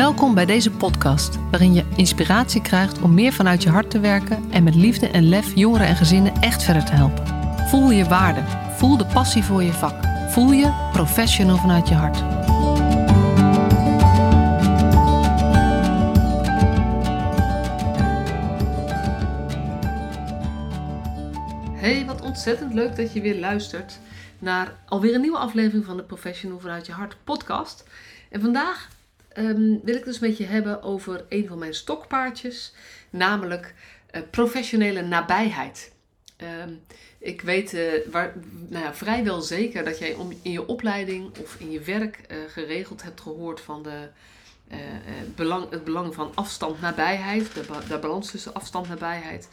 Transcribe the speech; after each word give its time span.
Welkom 0.00 0.34
bij 0.34 0.46
deze 0.46 0.70
podcast, 0.70 1.38
waarin 1.50 1.74
je 1.74 1.84
inspiratie 1.96 2.62
krijgt 2.62 3.00
om 3.00 3.14
meer 3.14 3.32
vanuit 3.32 3.62
je 3.62 3.68
hart 3.68 3.90
te 3.90 4.00
werken 4.00 4.50
en 4.50 4.62
met 4.62 4.74
liefde 4.74 5.08
en 5.08 5.28
lef 5.28 5.54
jongeren 5.54 5.86
en 5.86 5.96
gezinnen 5.96 6.34
echt 6.34 6.62
verder 6.62 6.84
te 6.84 6.92
helpen. 6.92 7.26
Voel 7.68 7.90
je 7.90 8.04
waarde, 8.04 8.40
voel 8.76 8.96
de 8.96 9.06
passie 9.06 9.44
voor 9.44 9.62
je 9.62 9.72
vak, 9.72 10.04
voel 10.30 10.52
je 10.52 10.88
professional 10.92 11.56
vanuit 11.56 11.88
je 11.88 11.94
hart. 11.94 12.18
Hey, 21.80 22.04
wat 22.06 22.20
ontzettend 22.20 22.74
leuk 22.74 22.96
dat 22.96 23.12
je 23.12 23.20
weer 23.20 23.38
luistert 23.38 23.98
naar 24.38 24.72
alweer 24.86 25.14
een 25.14 25.20
nieuwe 25.20 25.38
aflevering 25.38 25.84
van 25.84 25.96
de 25.96 26.02
Professional 26.02 26.58
vanuit 26.58 26.86
je 26.86 26.92
hart 26.92 27.16
podcast. 27.24 27.84
En 28.30 28.40
vandaag 28.40 28.88
ehm, 29.32 29.76
wil 29.82 29.94
ik 29.94 30.04
dus 30.04 30.18
met 30.18 30.36
je 30.36 30.44
hebben 30.44 30.82
over 30.82 31.24
een 31.28 31.46
van 31.46 31.58
mijn 31.58 31.74
stokpaardjes, 31.74 32.72
namelijk 33.10 33.74
uh, 34.14 34.22
professionele 34.30 35.02
nabijheid. 35.02 35.92
Ehm, 36.36 36.72
ik 37.18 37.40
weet 37.40 37.74
uh, 37.74 37.92
waar, 38.10 38.34
nou 38.68 38.84
ja, 38.84 38.94
vrijwel 38.94 39.40
zeker 39.40 39.84
dat 39.84 39.98
jij 39.98 40.14
om, 40.14 40.32
in 40.42 40.52
je 40.52 40.66
opleiding 40.66 41.38
of 41.38 41.56
in 41.58 41.70
je 41.70 41.80
werk 41.80 42.20
uh, 42.28 42.36
geregeld 42.48 43.02
hebt 43.02 43.20
gehoord 43.20 43.60
van 43.60 43.82
de, 43.82 44.08
belang, 45.34 45.70
het 45.70 45.84
belang 45.84 46.14
van 46.14 46.32
afstand 46.34 46.80
nabijheid, 46.80 47.54
de, 47.54 47.64
de 47.88 47.98
balans 47.98 48.30
tussen 48.30 48.54
afstand 48.54 48.88
nabijheid. 48.88 49.48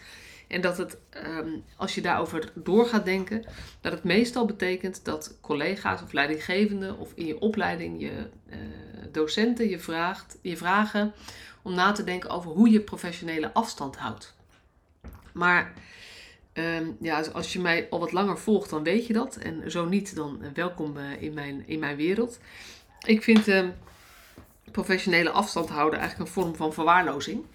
En 0.48 0.62
dat 0.62 0.78
het, 0.78 0.98
um, 1.26 1.64
als 1.76 1.96
je 1.96 2.02
daarover 2.02 2.52
door 2.56 2.86
gaat 2.86 3.06
denken, 3.06 3.46
dat 3.82 3.92
het 3.92 4.04
meestal 4.04 4.46
betekent 4.46 5.06
dat 5.06 5.38
collega's 5.42 6.02
of 6.02 6.12
leidinggevenden 6.12 6.98
of 6.98 7.12
in 7.16 7.26
je 7.26 7.40
opleiding 7.40 8.02
je 8.02 8.12
uh, 8.50 8.58
docenten 9.12 9.70
je, 9.70 9.80
vraagt, 9.80 10.38
je 10.42 10.58
vragen 10.58 11.14
om 11.62 11.74
na 11.74 11.92
te 11.92 12.04
denken 12.04 12.30
over 12.30 12.52
hoe 12.52 12.70
je 12.70 12.80
professionele 12.80 13.54
afstand 13.54 13.98
houdt. 13.98 14.36
Maar 15.34 15.74
um, 16.54 16.98
ja, 17.02 17.22
als 17.34 17.54
je 17.54 17.60
mij 17.60 17.88
al 17.90 18.00
wat 18.00 18.12
langer 18.12 18.38
volgt, 18.38 18.70
dan 18.70 18.84
weet 18.84 19.08
je 19.08 19.14
dat. 19.14 19.36
En 19.36 19.72
zo 19.72 19.86
niet, 19.86 20.16
dan 20.16 20.42
welkom 20.54 20.98
uh, 20.98 21.22
in, 21.22 21.34
mijn, 21.34 21.64
in 21.68 21.80
mijn 21.80 21.96
wereld. 21.96 22.40
Ik 23.06 23.24
vind 23.24 23.48
uh, 23.48 23.68
professionele 24.72 25.30
afstand 25.30 25.70
houden 25.70 26.00
eigenlijk 26.00 26.30
een 26.30 26.42
vorm 26.42 26.56
van 26.56 26.74
verwaarlozing 26.74 27.46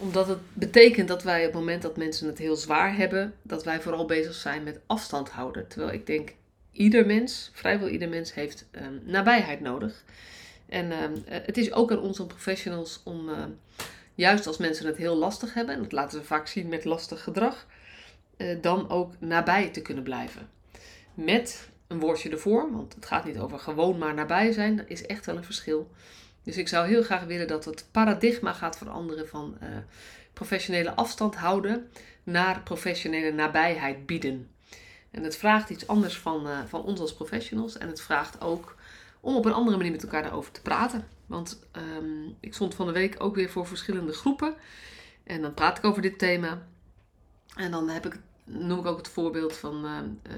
omdat 0.00 0.28
het 0.28 0.38
betekent 0.52 1.08
dat 1.08 1.22
wij 1.22 1.38
op 1.38 1.44
het 1.44 1.54
moment 1.54 1.82
dat 1.82 1.96
mensen 1.96 2.26
het 2.26 2.38
heel 2.38 2.56
zwaar 2.56 2.96
hebben, 2.96 3.34
dat 3.42 3.64
wij 3.64 3.80
vooral 3.80 4.06
bezig 4.06 4.34
zijn 4.34 4.62
met 4.62 4.80
afstand 4.86 5.28
houden. 5.30 5.68
Terwijl 5.68 5.92
ik 5.92 6.06
denk, 6.06 6.34
ieder 6.72 7.06
mens, 7.06 7.50
vrijwel 7.52 7.88
ieder 7.88 8.08
mens, 8.08 8.34
heeft 8.34 8.68
um, 8.72 9.02
nabijheid 9.04 9.60
nodig. 9.60 10.04
En 10.68 11.02
um, 11.02 11.22
het 11.26 11.56
is 11.56 11.72
ook 11.72 11.90
aan 11.90 12.00
ons 12.00 12.18
als 12.18 12.28
professionals 12.28 13.00
om, 13.04 13.28
uh, 13.28 13.36
juist 14.14 14.46
als 14.46 14.56
mensen 14.56 14.86
het 14.86 14.96
heel 14.96 15.16
lastig 15.16 15.54
hebben, 15.54 15.74
en 15.74 15.82
dat 15.82 15.92
laten 15.92 16.18
ze 16.18 16.24
vaak 16.26 16.46
zien 16.46 16.68
met 16.68 16.84
lastig 16.84 17.22
gedrag, 17.22 17.66
uh, 18.36 18.56
dan 18.60 18.90
ook 18.90 19.12
nabij 19.18 19.68
te 19.68 19.82
kunnen 19.82 20.04
blijven. 20.04 20.48
Met 21.14 21.68
een 21.86 22.00
woordje 22.00 22.30
ervoor, 22.30 22.72
want 22.72 22.94
het 22.94 23.06
gaat 23.06 23.24
niet 23.24 23.38
over 23.38 23.58
gewoon 23.58 23.98
maar 23.98 24.14
nabij 24.14 24.52
zijn, 24.52 24.76
dat 24.76 24.88
is 24.88 25.06
echt 25.06 25.26
wel 25.26 25.36
een 25.36 25.44
verschil. 25.44 25.90
Dus 26.42 26.56
ik 26.56 26.68
zou 26.68 26.88
heel 26.88 27.02
graag 27.02 27.24
willen 27.24 27.48
dat 27.48 27.64
het 27.64 27.88
paradigma 27.90 28.52
gaat 28.52 28.78
veranderen 28.78 29.28
van 29.28 29.56
uh, 29.62 29.68
professionele 30.32 30.94
afstand 30.94 31.34
houden 31.34 31.90
naar 32.22 32.62
professionele 32.62 33.32
nabijheid 33.32 34.06
bieden. 34.06 34.50
En 35.10 35.22
het 35.22 35.36
vraagt 35.36 35.70
iets 35.70 35.86
anders 35.86 36.18
van, 36.18 36.46
uh, 36.46 36.58
van 36.66 36.82
ons 36.82 37.00
als 37.00 37.14
professionals 37.14 37.78
en 37.78 37.88
het 37.88 38.00
vraagt 38.00 38.40
ook 38.40 38.76
om 39.20 39.36
op 39.36 39.44
een 39.44 39.52
andere 39.52 39.76
manier 39.76 39.92
met 39.92 40.02
elkaar 40.02 40.22
daarover 40.22 40.52
te 40.52 40.62
praten. 40.62 41.06
Want 41.26 41.66
um, 41.76 42.36
ik 42.40 42.54
stond 42.54 42.74
van 42.74 42.86
de 42.86 42.92
week 42.92 43.14
ook 43.18 43.34
weer 43.34 43.50
voor 43.50 43.66
verschillende 43.66 44.12
groepen 44.12 44.54
en 45.24 45.42
dan 45.42 45.54
praat 45.54 45.78
ik 45.78 45.84
over 45.84 46.02
dit 46.02 46.18
thema. 46.18 46.66
En 47.56 47.70
dan 47.70 47.88
heb 47.88 48.06
ik, 48.06 48.18
noem 48.44 48.78
ik 48.78 48.86
ook 48.86 48.96
het 48.96 49.08
voorbeeld 49.08 49.56
van, 49.56 49.84
uh, 49.84 50.36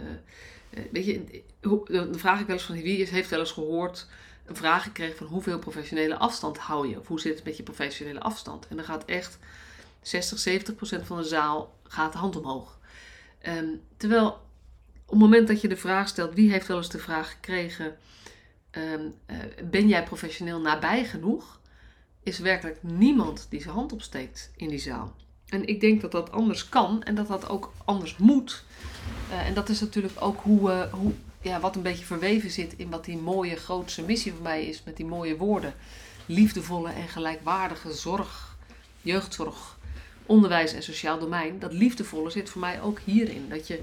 weet 0.90 1.04
je, 1.04 1.42
dan 1.86 2.18
vraag 2.18 2.40
ik 2.40 2.46
wel 2.46 2.56
eens 2.56 2.64
van 2.64 2.82
wie 2.82 2.98
is, 2.98 3.10
heeft 3.10 3.30
wel 3.30 3.38
eens 3.38 3.52
gehoord 3.52 4.06
een 4.44 4.56
vraag 4.56 4.82
gekregen 4.82 5.16
van 5.16 5.26
hoeveel 5.26 5.58
professionele 5.58 6.16
afstand 6.16 6.58
hou 6.58 6.88
je? 6.88 6.98
Of 6.98 7.06
hoe 7.06 7.20
zit 7.20 7.34
het 7.34 7.44
met 7.44 7.56
je 7.56 7.62
professionele 7.62 8.20
afstand? 8.20 8.66
En 8.68 8.76
dan 8.76 8.84
gaat 8.84 9.04
echt 9.04 9.38
60, 10.02 10.38
70 10.38 10.74
procent 10.74 11.06
van 11.06 11.16
de 11.16 11.24
zaal 11.24 11.74
gaat 11.82 12.14
hand 12.14 12.36
omhoog. 12.36 12.78
Um, 13.48 13.80
terwijl 13.96 14.26
op 15.04 15.10
het 15.10 15.18
moment 15.18 15.48
dat 15.48 15.60
je 15.60 15.68
de 15.68 15.76
vraag 15.76 16.08
stelt, 16.08 16.34
wie 16.34 16.50
heeft 16.50 16.66
wel 16.66 16.76
eens 16.76 16.88
de 16.88 16.98
vraag 16.98 17.30
gekregen, 17.30 17.96
um, 18.70 19.14
uh, 19.26 19.36
ben 19.70 19.88
jij 19.88 20.04
professioneel 20.04 20.60
nabij 20.60 21.04
genoeg? 21.04 21.60
Is 22.22 22.38
werkelijk 22.38 22.82
niemand 22.82 23.46
die 23.50 23.60
zijn 23.60 23.74
hand 23.74 23.92
opsteekt 23.92 24.50
in 24.56 24.68
die 24.68 24.78
zaal. 24.78 25.14
En 25.46 25.66
ik 25.66 25.80
denk 25.80 26.00
dat 26.00 26.12
dat 26.12 26.32
anders 26.32 26.68
kan 26.68 27.02
en 27.02 27.14
dat 27.14 27.28
dat 27.28 27.48
ook 27.48 27.72
anders 27.84 28.16
moet. 28.16 28.64
Uh, 29.30 29.46
en 29.46 29.54
dat 29.54 29.68
is 29.68 29.80
natuurlijk 29.80 30.12
ook 30.18 30.40
hoe, 30.40 30.70
uh, 30.70 30.92
hoe 30.92 31.12
ja, 31.42 31.60
wat 31.60 31.76
een 31.76 31.82
beetje 31.82 32.04
verweven 32.04 32.50
zit 32.50 32.74
in 32.76 32.90
wat 32.90 33.04
die 33.04 33.16
mooie 33.16 33.56
grootste 33.56 34.02
missie 34.02 34.32
van 34.32 34.42
mij 34.42 34.64
is 34.64 34.82
met 34.84 34.96
die 34.96 35.06
mooie 35.06 35.36
woorden. 35.36 35.74
Liefdevolle 36.26 36.92
en 36.92 37.08
gelijkwaardige 37.08 37.92
zorg, 37.92 38.56
jeugdzorg, 39.00 39.78
onderwijs 40.26 40.72
en 40.72 40.82
sociaal 40.82 41.18
domein. 41.18 41.58
Dat 41.58 41.72
liefdevolle 41.72 42.30
zit 42.30 42.50
voor 42.50 42.60
mij 42.60 42.80
ook 42.80 43.00
hierin. 43.04 43.48
Dat 43.48 43.66
je 43.66 43.80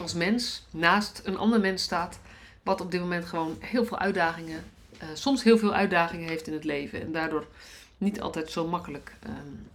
als 0.00 0.14
mens 0.14 0.66
naast 0.70 1.20
een 1.24 1.36
ander 1.36 1.60
mens 1.60 1.82
staat, 1.82 2.18
wat 2.62 2.80
op 2.80 2.90
dit 2.90 3.00
moment 3.00 3.24
gewoon 3.24 3.56
heel 3.60 3.84
veel 3.84 3.98
uitdagingen, 3.98 4.64
uh, 5.02 5.08
soms 5.14 5.42
heel 5.42 5.58
veel 5.58 5.74
uitdagingen 5.74 6.28
heeft 6.28 6.46
in 6.46 6.52
het 6.52 6.64
leven. 6.64 7.00
En 7.00 7.12
daardoor 7.12 7.46
niet 7.98 8.20
altijd 8.20 8.50
zo 8.50 8.66
makkelijk 8.66 9.12
um, 9.26 9.68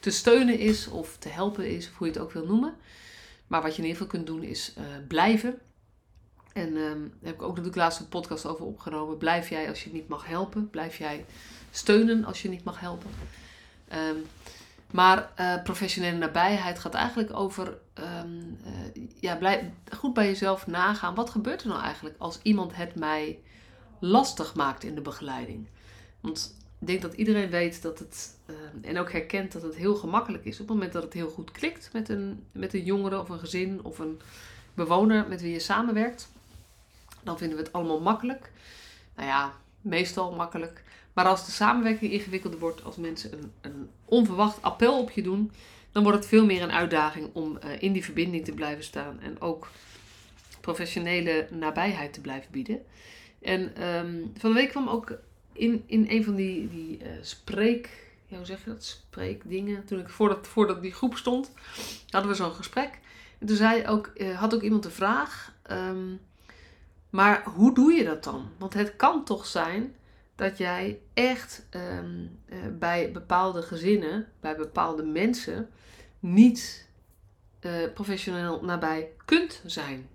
te 0.00 0.10
steunen 0.10 0.58
is 0.58 0.88
of 0.88 1.16
te 1.18 1.28
helpen 1.28 1.70
is, 1.70 1.88
of 1.88 1.96
hoe 1.96 2.06
je 2.06 2.12
het 2.12 2.22
ook 2.22 2.32
wil 2.32 2.46
noemen. 2.46 2.74
Maar 3.46 3.62
wat 3.62 3.76
je 3.76 3.82
in 3.82 3.88
ieder 3.88 4.02
geval 4.02 4.16
kunt 4.18 4.26
doen 4.26 4.42
is 4.42 4.72
uh, 4.78 4.84
blijven 5.08 5.58
en 6.52 6.76
um, 6.76 7.08
daar 7.08 7.30
heb 7.30 7.34
ik 7.34 7.42
ook 7.42 7.48
natuurlijk 7.48 7.76
laatst 7.76 8.00
een 8.00 8.08
podcast 8.08 8.46
over 8.46 8.64
opgenomen. 8.64 9.16
Blijf 9.16 9.48
jij 9.48 9.68
als 9.68 9.84
je 9.84 9.92
niet 9.92 10.08
mag 10.08 10.26
helpen? 10.26 10.70
Blijf 10.70 10.96
jij 10.96 11.24
steunen 11.70 12.24
als 12.24 12.42
je 12.42 12.48
niet 12.48 12.64
mag 12.64 12.80
helpen? 12.80 13.10
Um, 13.92 14.26
maar 14.90 15.32
uh, 15.40 15.62
professionele 15.62 16.16
nabijheid 16.16 16.78
gaat 16.78 16.94
eigenlijk 16.94 17.32
over 17.34 17.78
um, 18.24 18.58
uh, 18.66 19.06
ja, 19.20 19.36
blijf, 19.36 19.62
goed 19.96 20.14
bij 20.14 20.26
jezelf 20.26 20.66
nagaan. 20.66 21.14
Wat 21.14 21.30
gebeurt 21.30 21.62
er 21.62 21.68
nou 21.68 21.82
eigenlijk 21.82 22.16
als 22.18 22.38
iemand 22.42 22.76
het 22.76 22.94
mij 22.94 23.38
lastig 24.00 24.54
maakt 24.54 24.84
in 24.84 24.94
de 24.94 25.00
begeleiding? 25.00 25.66
Want 26.20 26.56
ik 26.78 26.86
denk 26.86 27.02
dat 27.02 27.14
iedereen 27.14 27.50
weet 27.50 27.82
dat 27.82 27.98
het, 27.98 28.36
en 28.82 28.98
ook 28.98 29.12
herkent 29.12 29.52
dat 29.52 29.62
het 29.62 29.74
heel 29.74 29.94
gemakkelijk 29.94 30.44
is 30.44 30.60
op 30.60 30.68
het 30.68 30.76
moment 30.76 30.92
dat 30.92 31.02
het 31.02 31.12
heel 31.12 31.30
goed 31.30 31.50
klikt 31.50 31.90
met 31.92 32.08
een, 32.08 32.44
met 32.52 32.74
een 32.74 32.84
jongere 32.84 33.20
of 33.20 33.28
een 33.28 33.38
gezin 33.38 33.84
of 33.84 33.98
een 33.98 34.20
bewoner 34.74 35.28
met 35.28 35.40
wie 35.40 35.52
je 35.52 35.58
samenwerkt 35.58 36.28
dan 37.22 37.38
vinden 37.38 37.56
we 37.56 37.62
het 37.62 37.72
allemaal 37.72 38.00
makkelijk. 38.00 38.50
Nou 39.16 39.28
ja, 39.28 39.52
meestal 39.80 40.34
makkelijk. 40.34 40.82
Maar 41.12 41.24
als 41.24 41.46
de 41.46 41.52
samenwerking 41.52 42.12
ingewikkelder 42.12 42.58
wordt, 42.58 42.84
als 42.84 42.96
mensen 42.96 43.32
een, 43.32 43.52
een 43.60 43.90
onverwacht 44.04 44.62
appel 44.62 44.98
op 44.98 45.10
je 45.10 45.22
doen, 45.22 45.52
dan 45.92 46.02
wordt 46.02 46.18
het 46.18 46.28
veel 46.28 46.44
meer 46.44 46.62
een 46.62 46.72
uitdaging 46.72 47.30
om 47.32 47.58
uh, 47.64 47.82
in 47.82 47.92
die 47.92 48.04
verbinding 48.04 48.44
te 48.44 48.52
blijven 48.52 48.84
staan 48.84 49.20
en 49.20 49.40
ook 49.40 49.68
professionele 50.60 51.48
nabijheid 51.50 52.12
te 52.12 52.20
blijven 52.20 52.50
bieden. 52.50 52.82
En 53.42 53.86
um, 53.88 54.32
van 54.38 54.50
de 54.50 54.56
week 54.56 54.68
kwam 54.68 54.88
ook 54.88 55.18
in, 55.52 55.84
in 55.86 56.06
een 56.08 56.24
van 56.24 56.34
die, 56.34 56.68
die 56.68 56.98
uh, 57.02 57.08
spreek, 57.20 58.08
hoe 58.28 58.44
zeg 58.44 58.64
je 58.64 58.70
dat, 58.70 58.84
spreekdingen, 58.84 59.84
toen 59.84 60.00
ik 60.00 60.08
voordat, 60.08 60.46
voordat 60.46 60.82
die 60.82 60.92
groep 60.92 61.16
stond, 61.16 61.52
hadden 62.08 62.30
we 62.30 62.36
zo'n 62.36 62.52
gesprek. 62.52 62.98
En 63.38 63.46
toen 63.46 63.56
zei 63.56 63.86
ook, 63.86 64.10
uh, 64.16 64.38
had 64.38 64.54
ook 64.54 64.62
iemand 64.62 64.82
de 64.82 64.90
vraag, 64.90 65.54
um, 65.70 66.20
maar 67.10 67.44
hoe 67.44 67.74
doe 67.74 67.92
je 67.92 68.04
dat 68.04 68.24
dan? 68.24 68.48
Want 68.58 68.74
het 68.74 68.96
kan 68.96 69.24
toch 69.24 69.46
zijn 69.46 69.94
dat 70.34 70.58
jij 70.58 71.00
echt 71.14 71.66
um, 71.70 72.38
uh, 72.46 72.58
bij 72.78 73.12
bepaalde 73.12 73.62
gezinnen, 73.62 74.28
bij 74.40 74.56
bepaalde 74.56 75.02
mensen, 75.02 75.70
niet 76.18 76.88
uh, 77.60 77.92
professioneel 77.94 78.64
nabij 78.64 79.10
kunt 79.24 79.62
zijn. 79.66 80.08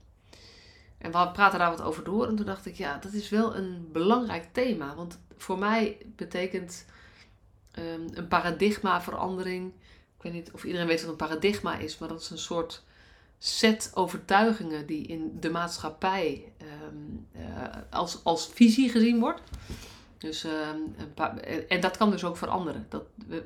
En 0.98 1.12
we 1.12 1.30
praten 1.32 1.60
daar 1.60 1.70
wat 1.70 1.82
over 1.82 2.04
door 2.04 2.28
en 2.28 2.36
toen 2.36 2.46
dacht 2.46 2.66
ik, 2.66 2.76
ja, 2.76 2.98
dat 2.98 3.14
is 3.14 3.30
wel 3.30 3.56
een 3.56 3.90
belangrijk 3.92 4.48
thema. 4.52 4.96
Want 4.96 5.20
voor 5.38 5.58
mij 5.58 5.98
betekent 6.16 6.86
um, 7.80 8.08
een 8.14 8.28
paradigmaverandering. 8.28 9.74
Ik 10.18 10.22
weet 10.22 10.34
niet 10.34 10.52
of 10.52 10.64
iedereen 10.64 10.88
weet 10.88 11.02
wat 11.02 11.10
een 11.10 11.16
paradigma 11.16 11.78
is, 11.78 11.98
maar 11.98 12.10
dat 12.10 12.22
is 12.22 12.30
een 12.30 12.38
soort 12.38 12.84
set 13.38 13.92
overtuigingen 13.94 14.86
die 14.86 15.08
in 15.08 15.38
de 15.40 15.50
maatschappij 15.50 16.52
uh, 16.62 16.68
als, 17.90 18.24
als 18.24 18.50
visie 18.54 18.90
gezien 18.90 19.20
wordt. 19.20 19.42
Dus, 20.18 20.44
um, 20.44 20.96
paar, 21.14 21.38
en 21.38 21.80
dat 21.80 21.98
kan 21.98 22.12
dus 22.12 22.24
ook 22.24 22.38
veranderen. 22.38 22.86
Dat, 22.90 23.04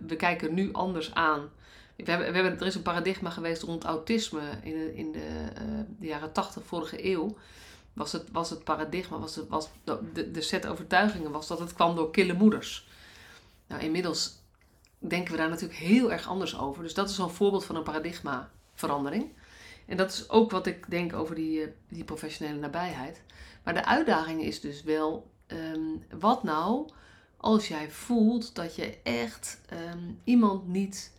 we, 0.08 0.16
kijken 0.16 0.54
nu 0.54 0.74
anders 0.74 1.14
aan. 1.14 1.50
We 1.96 2.12
hebben, 2.12 2.28
we 2.28 2.34
hebben, 2.34 2.60
er 2.60 2.66
is 2.66 2.76
een 2.76 2.82
paradigma 2.82 3.30
geweest 3.30 3.62
rond 3.62 3.84
autisme 3.84 4.42
in 4.64 4.74
de, 4.74 4.96
in 4.96 5.12
de, 5.12 5.50
uh, 5.62 5.80
de 6.00 6.08
jaren 6.08 6.32
80 6.32 6.64
vorige 6.66 7.06
eeuw. 7.06 7.38
Was 7.94 8.12
het, 8.12 8.32
was 8.32 8.50
het 8.50 8.64
paradigma, 8.64 9.20
was, 9.20 9.40
was 9.50 9.70
de, 9.84 10.32
de 10.32 10.42
set 10.42 10.68
overtuigingen 10.68 11.32
was 11.32 11.48
dat 11.48 11.60
het 11.60 11.74
kwam 11.74 11.96
door 11.96 12.12
kille 12.12 12.34
moeders. 12.34 12.88
Nou, 13.68 13.82
inmiddels 13.82 14.40
denken 14.98 15.32
we 15.32 15.38
daar 15.38 15.50
natuurlijk 15.50 15.80
heel 15.80 16.12
erg 16.12 16.28
anders 16.28 16.58
over. 16.58 16.84
Dus 16.84 16.94
dat 16.94 17.10
is 17.10 17.18
een 17.18 17.30
voorbeeld 17.30 17.66
van 17.66 17.76
een 17.76 17.84
paradigmaverandering. 17.84 19.32
En 19.90 19.98
dat 19.98 20.12
is 20.12 20.30
ook 20.30 20.52
wat 20.52 20.68
ik 20.68 20.90
denk 20.90 21.14
over 21.14 21.36
die, 21.36 21.62
eh, 21.62 21.68
die 21.88 22.04
professionele 22.04 22.60
nabijheid. 22.60 23.22
Maar 23.64 23.74
de 23.74 23.86
uitdaging 23.86 24.44
is 24.44 24.62
dus 24.62 24.84
wel, 24.84 25.32
ehm, 25.48 26.20
wat 26.20 26.44
nou 26.44 26.90
als 27.38 27.68
jij 27.68 27.92
voelt 27.92 28.56
dat 28.56 28.76
je 28.76 28.98
echt 29.04 29.62
ehm, 29.70 30.00
iemand 30.24 30.68
niet 30.68 31.12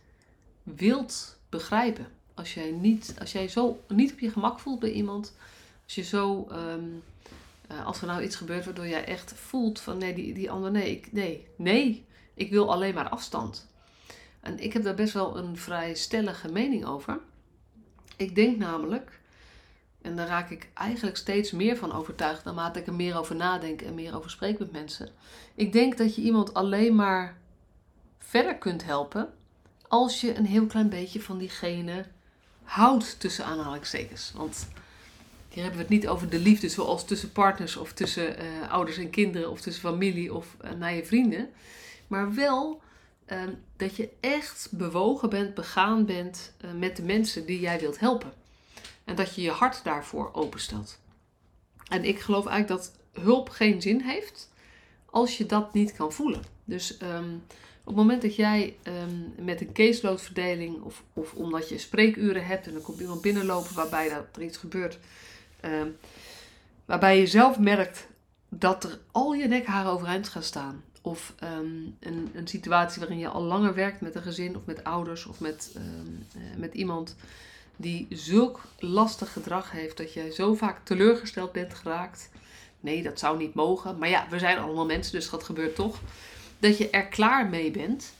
wilt 0.63 1.39
begrijpen? 1.49 2.07
Als 2.33 2.53
jij, 2.53 2.71
niet, 2.71 3.15
als 3.19 3.31
jij 3.31 3.47
zo 3.47 3.79
niet 3.87 4.11
op 4.11 4.19
je 4.19 4.31
gemak 4.31 4.59
voelt 4.59 4.79
bij 4.79 4.91
iemand, 4.91 5.35
als 5.83 5.95
je 5.95 6.03
zo, 6.03 6.47
ehm, 6.51 6.85
eh, 7.67 7.85
als 7.85 8.01
er 8.01 8.07
nou 8.07 8.21
iets 8.23 8.35
gebeurt 8.35 8.65
waardoor 8.65 8.87
jij 8.87 9.05
echt 9.05 9.33
voelt 9.33 9.79
van 9.79 9.97
nee, 9.97 10.13
die, 10.13 10.33
die 10.33 10.51
ander, 10.51 10.71
nee, 10.71 10.91
ik, 10.91 11.11
nee, 11.11 11.47
nee, 11.55 12.05
ik 12.33 12.49
wil 12.49 12.71
alleen 12.71 12.93
maar 12.93 13.09
afstand. 13.09 13.67
En 14.39 14.59
ik 14.59 14.73
heb 14.73 14.83
daar 14.83 14.95
best 14.95 15.13
wel 15.13 15.37
een 15.37 15.57
vrij 15.57 15.95
stellige 15.95 16.51
mening 16.51 16.85
over. 16.85 17.19
Ik 18.21 18.35
denk 18.35 18.57
namelijk, 18.57 19.19
en 20.01 20.15
daar 20.15 20.27
raak 20.27 20.49
ik 20.49 20.69
eigenlijk 20.73 21.17
steeds 21.17 21.51
meer 21.51 21.77
van 21.77 21.91
overtuigd 21.91 22.43
naarmate 22.43 22.79
ik 22.79 22.87
er 22.87 22.93
meer 22.93 23.17
over 23.17 23.35
nadenk 23.35 23.81
en 23.81 23.93
meer 23.93 24.15
over 24.15 24.29
spreek 24.29 24.59
met 24.59 24.71
mensen. 24.71 25.09
Ik 25.55 25.73
denk 25.73 25.97
dat 25.97 26.15
je 26.15 26.21
iemand 26.21 26.53
alleen 26.53 26.95
maar 26.95 27.37
verder 28.19 28.55
kunt 28.55 28.83
helpen 28.85 29.33
als 29.87 30.21
je 30.21 30.35
een 30.35 30.45
heel 30.45 30.65
klein 30.65 30.89
beetje 30.89 31.21
van 31.21 31.37
diegene 31.37 32.05
houdt 32.63 33.19
tussen 33.19 33.45
aanhalingstekens. 33.45 34.31
Want 34.35 34.67
hier 35.49 35.63
hebben 35.63 35.79
we 35.79 35.85
het 35.85 35.93
niet 35.93 36.07
over 36.07 36.29
de 36.29 36.39
liefde 36.39 36.69
zoals 36.69 37.05
tussen 37.05 37.31
partners 37.31 37.77
of 37.77 37.93
tussen 37.93 38.43
uh, 38.43 38.71
ouders 38.71 38.97
en 38.97 39.09
kinderen 39.09 39.51
of 39.51 39.61
tussen 39.61 39.81
familie 39.83 40.33
of 40.33 40.55
uh, 40.63 40.71
naar 40.71 40.93
je 40.93 41.05
vrienden. 41.05 41.49
Maar 42.07 42.33
wel 42.33 42.81
uh, 43.31 43.43
dat 43.77 43.95
je 43.95 44.09
echt 44.19 44.67
bewogen 44.71 45.29
bent, 45.29 45.53
begaan 45.53 46.05
bent 46.05 46.53
uh, 46.65 46.71
met 46.71 46.95
de 46.95 47.03
mensen 47.03 47.45
die 47.45 47.59
jij 47.59 47.79
wilt 47.79 47.99
helpen. 47.99 48.33
En 49.03 49.15
dat 49.15 49.35
je 49.35 49.41
je 49.41 49.51
hart 49.51 49.83
daarvoor 49.83 50.29
openstelt. 50.33 50.99
En 51.87 52.05
ik 52.05 52.19
geloof 52.19 52.45
eigenlijk 52.45 52.81
dat 52.81 53.23
hulp 53.23 53.49
geen 53.49 53.81
zin 53.81 54.01
heeft 54.01 54.49
als 55.05 55.37
je 55.37 55.45
dat 55.45 55.73
niet 55.73 55.93
kan 55.93 56.13
voelen. 56.13 56.41
Dus 56.65 57.01
um, 57.01 57.43
op 57.79 57.87
het 57.87 57.95
moment 57.95 58.21
dat 58.21 58.35
jij 58.35 58.77
um, 58.83 59.33
met 59.45 59.61
een 59.61 59.73
caseloadverdeling 59.73 60.81
of, 60.81 61.03
of 61.13 61.33
omdat 61.33 61.69
je 61.69 61.77
spreekuren 61.77 62.45
hebt 62.45 62.67
en 62.67 62.75
er 62.75 62.81
komt 62.81 62.99
iemand 62.99 63.21
binnenlopen 63.21 63.75
waarbij 63.75 64.09
dat 64.09 64.25
er 64.35 64.41
iets 64.41 64.57
gebeurt, 64.57 64.99
waarbij 66.85 67.19
je 67.19 67.27
zelf 67.27 67.59
merkt 67.59 68.07
dat 68.49 68.83
er 68.83 68.99
al 69.11 69.33
je 69.33 69.47
nekharen 69.47 69.91
overeind 69.91 70.29
gaan 70.29 70.43
staan. 70.43 70.83
Of 71.01 71.33
um, 71.43 71.95
een, 71.99 72.29
een 72.33 72.47
situatie 72.47 72.99
waarin 72.99 73.19
je 73.19 73.27
al 73.27 73.43
langer 73.43 73.73
werkt 73.73 74.01
met 74.01 74.15
een 74.15 74.21
gezin 74.21 74.55
of 74.55 74.65
met 74.65 74.83
ouders 74.83 75.25
of 75.25 75.39
met, 75.39 75.75
um, 75.75 76.25
uh, 76.37 76.41
met 76.57 76.73
iemand 76.73 77.15
die 77.75 78.07
zulk 78.09 78.61
lastig 78.79 79.33
gedrag 79.33 79.71
heeft 79.71 79.97
dat 79.97 80.13
je 80.13 80.33
zo 80.33 80.53
vaak 80.53 80.85
teleurgesteld 80.85 81.51
bent 81.51 81.73
geraakt. 81.73 82.29
Nee, 82.79 83.03
dat 83.03 83.19
zou 83.19 83.37
niet 83.37 83.53
mogen. 83.53 83.97
Maar 83.97 84.09
ja, 84.09 84.27
we 84.29 84.39
zijn 84.39 84.57
allemaal 84.57 84.85
mensen, 84.85 85.13
dus 85.13 85.29
dat 85.29 85.43
gebeurt 85.43 85.75
toch. 85.75 85.99
Dat 86.59 86.77
je 86.77 86.89
er 86.89 87.05
klaar 87.07 87.49
mee 87.49 87.71
bent. 87.71 88.13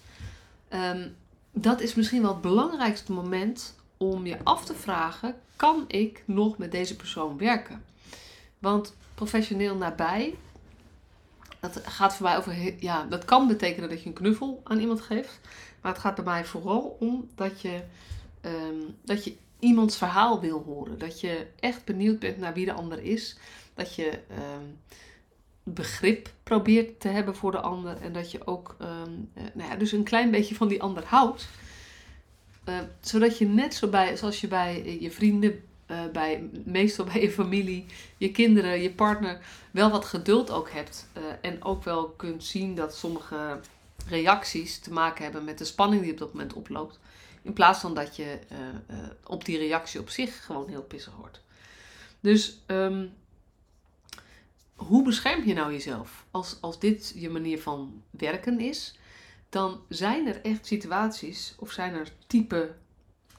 Um, 0.73 1.15
dat 1.51 1.81
is 1.81 1.95
misschien 1.95 2.21
wel 2.21 2.31
het 2.31 2.41
belangrijkste 2.41 3.11
moment 3.11 3.75
om 3.97 4.25
je 4.25 4.37
af 4.43 4.65
te 4.65 4.75
vragen: 4.75 5.35
kan 5.55 5.83
ik 5.87 6.23
nog 6.25 6.57
met 6.57 6.71
deze 6.71 6.95
persoon 6.95 7.37
werken? 7.37 7.83
Want 8.59 8.95
professioneel 9.15 9.75
nabij 9.75 10.35
dat 11.61 11.81
gaat 11.85 12.15
voor 12.15 12.25
mij 12.25 12.37
over, 12.37 12.83
ja, 12.83 13.05
dat 13.05 13.25
kan 13.25 13.47
betekenen 13.47 13.89
dat 13.89 14.01
je 14.01 14.07
een 14.07 14.13
knuffel 14.13 14.61
aan 14.63 14.79
iemand 14.79 15.01
geeft. 15.01 15.39
Maar 15.81 15.91
het 15.91 16.01
gaat 16.01 16.15
bij 16.15 16.23
mij 16.23 16.45
vooral 16.45 16.97
om 16.99 17.29
dat 17.35 17.61
je, 17.61 17.83
um, 18.41 18.95
dat 19.03 19.23
je 19.23 19.35
iemands 19.59 19.97
verhaal 19.97 20.39
wil 20.39 20.63
horen. 20.63 20.97
Dat 20.97 21.19
je 21.19 21.47
echt 21.59 21.85
benieuwd 21.85 22.19
bent 22.19 22.37
naar 22.37 22.53
wie 22.53 22.65
de 22.65 22.73
ander 22.73 23.03
is. 23.03 23.37
Dat 23.73 23.95
je 23.95 24.19
um, 24.31 24.79
begrip 25.63 26.29
probeert 26.43 26.99
te 26.99 27.07
hebben 27.07 27.35
voor 27.35 27.51
de 27.51 27.61
ander. 27.61 28.01
En 28.01 28.13
dat 28.13 28.31
je 28.31 28.47
ook 28.47 28.75
um, 28.81 29.29
nou 29.53 29.69
ja, 29.69 29.75
dus 29.75 29.91
een 29.91 30.03
klein 30.03 30.31
beetje 30.31 30.55
van 30.55 30.67
die 30.67 30.81
ander 30.81 31.03
houdt. 31.05 31.47
Zodat 32.99 33.37
je 33.37 33.45
net 33.45 33.73
zo 33.73 33.87
bij, 33.87 34.17
zoals 34.17 34.41
je 34.41 34.47
bij 34.47 34.97
je 34.99 35.11
vrienden 35.11 35.63
uh, 35.91 36.05
bij, 36.11 36.49
meestal 36.65 37.05
bij 37.05 37.21
je 37.21 37.31
familie, 37.31 37.85
je 38.17 38.31
kinderen, 38.31 38.81
je 38.81 38.91
partner, 38.91 39.39
wel 39.71 39.91
wat 39.91 40.05
geduld 40.05 40.51
ook 40.51 40.69
hebt. 40.69 41.07
Uh, 41.17 41.23
en 41.41 41.63
ook 41.63 41.83
wel 41.83 42.09
kunt 42.09 42.43
zien 42.43 42.75
dat 42.75 42.95
sommige 42.95 43.59
reacties 44.07 44.79
te 44.79 44.93
maken 44.93 45.23
hebben 45.23 45.43
met 45.43 45.57
de 45.57 45.65
spanning 45.65 46.01
die 46.01 46.11
op 46.11 46.17
dat 46.17 46.33
moment 46.33 46.53
oploopt. 46.53 46.99
In 47.41 47.53
plaats 47.53 47.79
van 47.79 47.93
dat 47.93 48.15
je 48.15 48.39
uh, 48.51 48.57
op 49.23 49.45
die 49.45 49.57
reactie 49.57 49.99
op 49.99 50.09
zich 50.09 50.45
gewoon 50.45 50.69
heel 50.69 50.83
pissig 50.83 51.15
wordt. 51.15 51.41
Dus 52.19 52.57
um, 52.67 53.13
hoe 54.75 55.03
bescherm 55.03 55.45
je 55.45 55.53
nou 55.53 55.71
jezelf? 55.71 56.25
Als, 56.31 56.57
als 56.61 56.79
dit 56.79 57.13
je 57.15 57.29
manier 57.29 57.61
van 57.61 58.03
werken 58.09 58.59
is, 58.59 58.95
dan 59.49 59.81
zijn 59.89 60.27
er 60.27 60.41
echt 60.41 60.65
situaties 60.67 61.55
of 61.59 61.71
zijn 61.71 61.93
er 61.93 62.11
type 62.27 62.75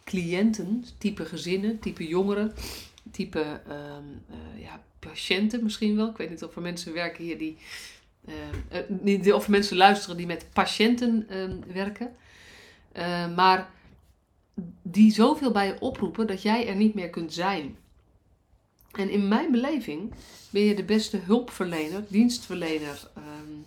cliënten, 0.05 0.85
type 0.99 1.25
gezinnen, 1.25 1.79
type 1.79 2.07
jongeren, 2.07 2.53
type 3.11 3.61
um, 3.69 4.23
uh, 4.31 4.63
ja, 4.63 4.83
patiënten 4.99 5.63
misschien 5.63 5.97
wel. 5.97 6.09
Ik 6.09 6.17
weet 6.17 6.31
niet 6.31 6.45
of 6.45 6.57
er 6.57 6.63
mensen 6.63 6.93
werken 6.93 7.25
hier 7.25 7.39
die. 7.39 7.57
Uh, 8.29 8.35
uh, 8.73 8.99
niet 9.01 9.33
of 9.33 9.49
mensen 9.49 9.77
luisteren 9.77 10.17
die 10.17 10.27
met 10.27 10.47
patiënten 10.53 11.27
ehm, 11.29 11.57
werken. 11.73 12.15
maar 13.35 13.71
die 14.83 15.13
zoveel 15.13 15.51
bij 15.51 15.67
je 15.67 15.81
oproepen 15.81 16.27
dat 16.27 16.43
jij 16.43 16.69
er 16.69 16.77
niet 16.77 16.95
meer 16.95 17.11
kunt 17.11 17.33
zijn. 17.33 17.77
En 18.93 19.11
in 19.11 19.29
mijn 19.29 19.51
beleving 19.51 20.15
ben 20.51 20.63
je 20.63 20.75
de 20.75 20.85
beste 20.85 21.17
hulpverlener, 21.17 22.05
dienstverlener, 22.09 23.11
um, 23.17 23.65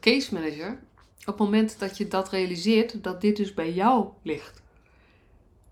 case 0.00 0.34
manager 0.34 0.78
op 1.28 1.38
het 1.38 1.46
moment 1.46 1.78
dat 1.78 1.96
je 1.96 2.08
dat 2.08 2.28
realiseert, 2.28 3.02
dat 3.02 3.20
dit 3.20 3.36
dus 3.36 3.54
bij 3.54 3.72
jou 3.72 4.08
ligt. 4.22 4.62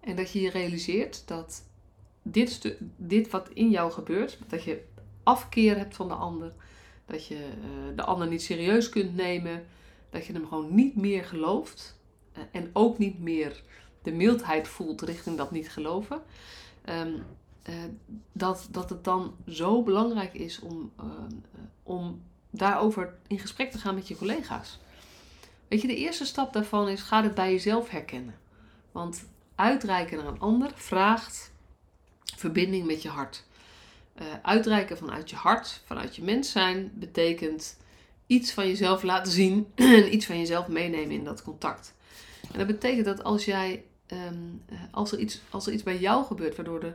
En 0.01 0.17
dat 0.17 0.31
je 0.31 0.41
je 0.41 0.51
realiseert 0.51 1.29
dat 1.29 1.63
dit, 2.23 2.77
dit 2.97 3.31
wat 3.31 3.49
in 3.49 3.71
jou 3.71 3.93
gebeurt, 3.93 4.39
dat 4.49 4.63
je 4.63 4.85
afkeer 5.23 5.77
hebt 5.77 5.97
van 5.97 6.09
de 6.09 6.15
ander, 6.15 6.53
dat 7.07 7.27
je 7.27 7.35
uh, 7.35 7.97
de 7.97 8.03
ander 8.05 8.29
niet 8.29 8.43
serieus 8.43 8.89
kunt 8.89 9.15
nemen, 9.15 9.67
dat 10.11 10.27
je 10.27 10.33
hem 10.33 10.47
gewoon 10.47 10.75
niet 10.75 10.97
meer 10.97 11.25
gelooft 11.25 11.99
uh, 12.37 12.43
en 12.53 12.71
ook 12.73 12.99
niet 12.99 13.19
meer 13.19 13.63
de 14.03 14.13
mildheid 14.13 14.69
voelt 14.69 15.03
richting 15.03 15.37
dat 15.37 15.51
niet 15.51 15.71
geloven. 15.71 16.23
Um, 16.89 17.15
uh, 17.69 17.75
dat, 18.33 18.69
dat 18.71 18.91
het 18.91 19.05
dan 19.05 19.35
zo 19.49 19.83
belangrijk 19.83 20.35
is 20.35 20.61
om, 20.61 20.93
om 21.83 22.23
daarover 22.51 23.15
in 23.27 23.39
gesprek 23.39 23.71
te 23.71 23.79
gaan 23.79 23.95
met 23.95 24.09
je 24.09 24.17
collega's. 24.17 24.79
Weet 25.69 25.81
je, 25.81 25.87
de 25.87 25.97
eerste 25.97 26.25
stap 26.25 26.53
daarvan 26.53 26.89
is: 26.89 27.03
ga 27.03 27.23
het 27.23 27.35
bij 27.35 27.53
jezelf 27.53 27.89
herkennen. 27.89 28.35
Want 28.93 29.27
uitreiken 29.55 30.17
naar 30.17 30.27
een 30.27 30.41
ander 30.41 30.71
vraagt 30.75 31.53
verbinding 32.37 32.87
met 32.87 33.03
je 33.03 33.09
hart. 33.09 33.45
Uh, 34.21 34.27
uitreiken 34.43 34.99
vanuit 34.99 35.31
je 35.31 35.37
hart, 35.37 35.83
vanuit 35.85 36.17
je 36.17 36.23
mens 36.23 36.51
zijn, 36.51 36.93
betekent 36.95 37.77
iets 38.27 38.53
van 38.53 38.67
jezelf 38.67 39.03
laten 39.03 39.33
zien 39.33 39.67
en 39.75 40.15
iets 40.15 40.27
van 40.27 40.39
jezelf 40.39 40.69
meenemen 40.69 41.11
in 41.11 41.25
dat 41.25 41.43
contact. 41.43 41.95
En 42.53 42.59
dat 42.59 42.67
betekent 42.67 43.05
dat 43.05 43.25
als 43.25 43.45
jij, 43.45 43.85
um, 44.07 44.63
als, 44.91 45.13
er 45.13 45.19
iets, 45.19 45.41
als 45.51 45.67
er 45.67 45.73
iets 45.73 45.83
bij 45.83 45.99
jou 45.99 46.25
gebeurt 46.25 46.57
waardoor, 46.57 46.81
de, 46.81 46.93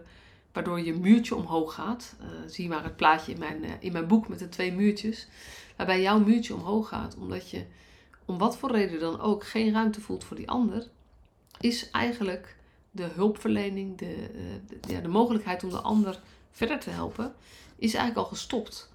waardoor 0.51 0.81
je 0.81 0.93
muurtje 0.93 1.35
omhoog 1.35 1.73
gaat, 1.73 2.15
uh, 2.21 2.27
zie 2.47 2.67
maar 2.67 2.83
het 2.83 2.95
plaatje 2.95 3.31
in 3.31 3.39
mijn, 3.39 3.63
in 3.79 3.91
mijn 3.91 4.07
boek 4.07 4.27
met 4.27 4.39
de 4.39 4.49
twee 4.49 4.71
muurtjes, 4.71 5.27
waarbij 5.75 6.01
jouw 6.01 6.19
muurtje 6.19 6.55
omhoog 6.55 6.87
gaat, 6.87 7.15
omdat 7.15 7.49
je 7.49 7.65
om 8.31 8.37
wat 8.37 8.57
voor 8.57 8.71
reden 8.71 8.99
dan 8.99 9.19
ook 9.19 9.45
geen 9.45 9.73
ruimte 9.73 10.01
voelt 10.01 10.23
voor 10.23 10.37
die 10.37 10.49
ander, 10.49 10.87
is 11.59 11.89
eigenlijk 11.89 12.55
de 12.91 13.03
hulpverlening, 13.03 13.97
de, 13.97 14.05
eh, 14.05 14.79
de, 14.81 14.93
ja, 14.93 14.99
de 14.99 15.07
mogelijkheid 15.07 15.63
om 15.63 15.69
de 15.69 15.79
ander 15.79 16.19
verder 16.51 16.79
te 16.79 16.89
helpen, 16.89 17.33
is 17.75 17.93
eigenlijk 17.93 18.17
al 18.17 18.33
gestopt. 18.35 18.89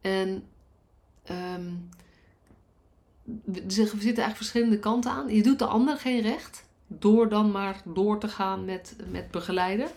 En 0.00 0.44
um, 1.30 1.88
zitten 3.68 4.00
eigenlijk 4.00 4.36
verschillende 4.36 4.78
kanten 4.78 5.10
aan. 5.10 5.34
Je 5.34 5.42
doet 5.42 5.58
de 5.58 5.66
ander 5.66 5.96
geen 5.96 6.20
recht 6.20 6.64
door 6.86 7.28
dan 7.28 7.50
maar 7.50 7.82
door 7.84 8.18
te 8.18 8.28
gaan 8.28 8.64
met, 8.64 8.96
met 9.10 9.30
begeleiden. 9.30 9.88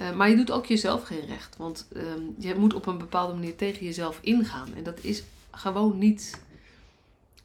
Uh, 0.00 0.16
maar 0.16 0.30
je 0.30 0.36
doet 0.36 0.50
ook 0.50 0.66
jezelf 0.66 1.02
geen 1.02 1.26
recht. 1.26 1.56
Want 1.56 1.88
um, 1.96 2.34
je 2.38 2.54
moet 2.54 2.74
op 2.74 2.86
een 2.86 2.98
bepaalde 2.98 3.34
manier 3.34 3.56
tegen 3.56 3.84
jezelf 3.84 4.18
ingaan. 4.22 4.74
En 4.74 4.82
dat 4.82 4.98
is 5.02 5.22
gewoon 5.50 5.98
niet, 5.98 6.40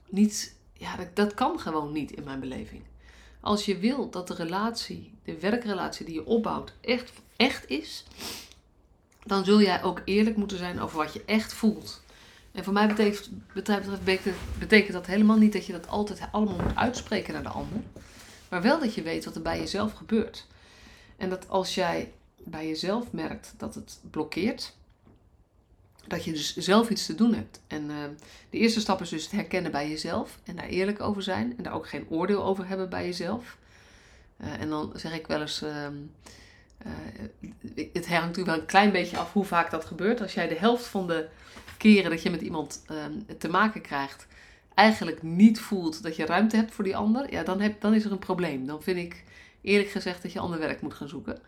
niet 0.10 0.56
ja, 0.74 0.96
dat, 0.96 1.16
dat 1.16 1.34
kan 1.34 1.60
gewoon 1.60 1.92
niet 1.92 2.12
in 2.12 2.24
mijn 2.24 2.40
beleving. 2.40 2.84
Als 3.40 3.66
je 3.66 3.78
wil 3.78 4.10
dat 4.10 4.28
de 4.28 4.34
relatie, 4.34 5.14
de 5.24 5.40
werkrelatie 5.40 6.06
die 6.06 6.14
je 6.14 6.26
opbouwt, 6.26 6.74
echt, 6.82 7.12
echt 7.36 7.70
is, 7.70 8.04
dan 9.26 9.46
zul 9.46 9.62
jij 9.62 9.84
ook 9.84 10.02
eerlijk 10.06 10.36
moeten 10.36 10.58
zijn 10.58 10.80
over 10.80 10.98
wat 10.98 11.14
je 11.14 11.24
echt 11.26 11.54
voelt. 11.54 12.02
En 12.52 12.64
voor 12.64 12.74
mij 12.74 12.88
betekent, 12.88 13.30
betekent, 13.54 14.38
betekent 14.60 14.94
dat 14.94 15.06
helemaal 15.06 15.38
niet 15.38 15.54
dat 15.54 15.66
je 15.66 15.72
dat 15.72 15.88
altijd 15.88 16.28
allemaal 16.32 16.56
moet 16.64 16.76
uitspreken 16.76 17.34
naar 17.34 17.44
de 17.44 17.50
ander. 17.50 17.82
Maar 18.50 18.62
wel 18.62 18.80
dat 18.80 18.94
je 18.94 19.02
weet 19.02 19.26
wat 19.26 19.36
er 19.36 19.42
bij 19.42 19.60
jezelf 19.60 19.94
gebeurt. 19.94 20.48
En 21.18 21.30
dat 21.30 21.50
als 21.50 21.76
jij 21.76 22.12
bij 22.38 22.68
jezelf 22.68 23.12
merkt 23.12 23.54
dat 23.58 23.76
het 23.76 24.00
blokkeert, 24.12 24.76
dat 26.08 26.24
je 26.24 26.32
dus 26.32 26.56
zelf 26.56 26.90
iets 26.90 27.06
te 27.06 27.16
doen 27.16 27.34
hebt. 27.34 27.62
En 27.68 27.84
uh, 27.90 27.96
de 28.50 28.58
eerste 28.58 28.80
stap 28.80 29.02
is 29.02 29.10
dus 29.10 29.24
het 29.24 29.32
herkennen 29.32 29.72
bij 29.72 29.90
jezelf 29.90 30.40
en 30.44 30.56
daar 30.56 30.68
eerlijk 30.68 31.02
over 31.02 31.24
zijn 31.24 31.54
en 31.58 31.64
daar 31.64 31.74
ook 31.74 31.88
geen 31.88 32.06
oordeel 32.10 32.44
over 32.44 32.68
hebben 32.68 32.90
bij 32.90 33.06
jezelf. 33.06 33.58
Uh, 34.42 34.62
en 34.62 34.70
dan 34.70 34.92
zeg 34.96 35.14
ik 35.14 35.28
wel 35.28 35.42
eens, 35.42 35.64
uh, 35.64 35.88
het 37.94 38.08
hangt 38.08 38.26
natuurlijk 38.26 38.46
wel 38.46 38.60
een 38.60 38.66
klein 38.66 38.92
beetje 38.92 39.18
af 39.18 39.34
hoe 39.34 39.46
vaak 39.46 39.72
dat 39.72 39.86
gebeurt. 39.86 40.22
Als 40.22 40.34
jij 40.34 40.48
de 40.48 40.56
helft 40.56 40.86
van 40.86 41.08
de 41.08 41.28
keren 41.78 42.10
dat 42.10 42.22
je 42.22 42.30
met 42.30 42.42
iemand 42.42 42.84
ehm, 42.88 43.38
te 43.38 43.50
maken 43.50 43.82
krijgt, 43.82 44.28
eigenlijk 44.74 45.24
niet 45.24 45.60
voelt 45.60 46.04
dat 46.04 46.16
je 46.16 46.26
ruimte 46.26 46.56
hebt 46.56 46.74
voor 46.74 46.84
die 46.84 46.96
ander, 46.96 47.32
ja, 47.32 47.44
dan, 47.44 47.62
heb, 47.62 47.82
dan 47.82 47.94
is 47.94 48.06
er 48.06 48.12
een 48.12 48.20
probleem. 48.20 48.66
Dan 48.66 48.84
vind 48.84 48.98
ik 48.98 49.24
eerlijk 49.62 49.90
gezegd 49.90 50.22
dat 50.22 50.32
je 50.32 50.40
ander 50.40 50.60
werk 50.60 50.82
moet 50.82 50.94
gaan 50.94 51.10
zoeken. 51.10 51.40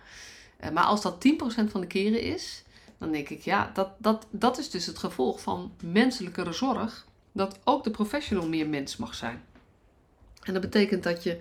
maar 0.74 0.84
als 0.84 1.02
dat 1.02 1.26
10% 1.28 1.72
van 1.72 1.82
de 1.82 1.88
keren 1.88 2.22
is, 2.22 2.65
dan 2.98 3.12
denk 3.12 3.30
ik, 3.30 3.42
ja, 3.42 3.72
dat, 3.74 3.90
dat, 3.98 4.28
dat 4.30 4.58
is 4.58 4.70
dus 4.70 4.86
het 4.86 4.98
gevolg 4.98 5.42
van 5.42 5.72
menselijkere 5.82 6.54
zorg. 6.54 7.06
Dat 7.32 7.60
ook 7.64 7.84
de 7.84 7.92
professional 7.92 8.48
meer 8.48 8.68
mens 8.68 8.98
mag 8.98 9.16
zijn. 9.16 9.44
En 10.42 10.54
dat 10.54 10.62
betekent 10.62 11.04
dat 11.04 11.24
je 11.24 11.40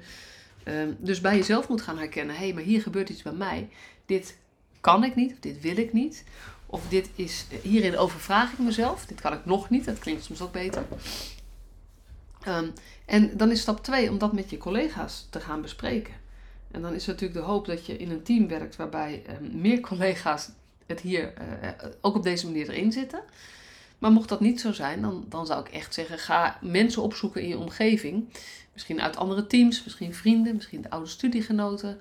uh, 0.64 0.88
dus 0.98 1.20
bij 1.20 1.36
jezelf 1.36 1.68
moet 1.68 1.82
gaan 1.82 1.98
herkennen: 1.98 2.34
hé, 2.34 2.44
hey, 2.44 2.54
maar 2.54 2.62
hier 2.62 2.82
gebeurt 2.82 3.08
iets 3.08 3.22
bij 3.22 3.32
mij. 3.32 3.68
Dit 4.06 4.36
kan 4.80 5.04
ik 5.04 5.14
niet, 5.14 5.32
of 5.32 5.38
dit 5.38 5.60
wil 5.60 5.76
ik 5.76 5.92
niet. 5.92 6.24
Of 6.66 6.88
dit 6.88 7.10
is, 7.14 7.46
hierin 7.62 7.96
overvraag 7.96 8.52
ik 8.52 8.58
mezelf. 8.58 9.06
Dit 9.06 9.20
kan 9.20 9.32
ik 9.32 9.44
nog 9.44 9.70
niet, 9.70 9.84
dat 9.84 9.98
klinkt 9.98 10.24
soms 10.24 10.40
ook 10.40 10.52
beter. 10.52 10.84
Um, 12.48 12.72
en 13.04 13.36
dan 13.36 13.50
is 13.50 13.60
stap 13.60 13.82
2 13.82 14.10
om 14.10 14.18
dat 14.18 14.32
met 14.32 14.50
je 14.50 14.58
collega's 14.58 15.26
te 15.30 15.40
gaan 15.40 15.62
bespreken. 15.62 16.14
En 16.70 16.82
dan 16.82 16.94
is 16.94 17.06
natuurlijk 17.06 17.40
de 17.40 17.46
hoop 17.46 17.66
dat 17.66 17.86
je 17.86 17.96
in 17.96 18.10
een 18.10 18.22
team 18.22 18.48
werkt 18.48 18.76
waarbij 18.76 19.22
um, 19.40 19.60
meer 19.60 19.80
collega's 19.80 20.50
het 20.86 21.00
hier 21.00 21.32
uh, 21.62 21.68
ook 22.00 22.14
op 22.14 22.22
deze 22.22 22.46
manier 22.46 22.70
erin 22.70 22.92
zitten. 22.92 23.20
Maar 23.98 24.12
mocht 24.12 24.28
dat 24.28 24.40
niet 24.40 24.60
zo 24.60 24.72
zijn, 24.72 25.02
dan, 25.02 25.24
dan 25.28 25.46
zou 25.46 25.60
ik 25.60 25.72
echt 25.72 25.94
zeggen: 25.94 26.18
ga 26.18 26.58
mensen 26.62 27.02
opzoeken 27.02 27.42
in 27.42 27.48
je 27.48 27.58
omgeving. 27.58 28.28
Misschien 28.72 29.00
uit 29.00 29.16
andere 29.16 29.46
teams, 29.46 29.84
misschien 29.84 30.14
vrienden, 30.14 30.54
misschien 30.54 30.82
de 30.82 30.90
oude 30.90 31.08
studiegenoten. 31.08 32.00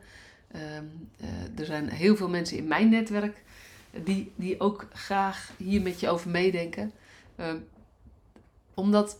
Uh, 0.55 0.61
uh, 0.61 1.59
er 1.59 1.65
zijn 1.65 1.89
heel 1.89 2.15
veel 2.15 2.29
mensen 2.29 2.57
in 2.57 2.67
mijn 2.67 2.89
netwerk 2.89 3.43
die, 4.03 4.31
die 4.35 4.59
ook 4.59 4.87
graag 4.93 5.51
hier 5.57 5.81
met 5.81 5.99
je 5.99 6.09
over 6.09 6.29
meedenken. 6.29 6.91
Ehm, 7.35 7.57
omdat 8.73 9.19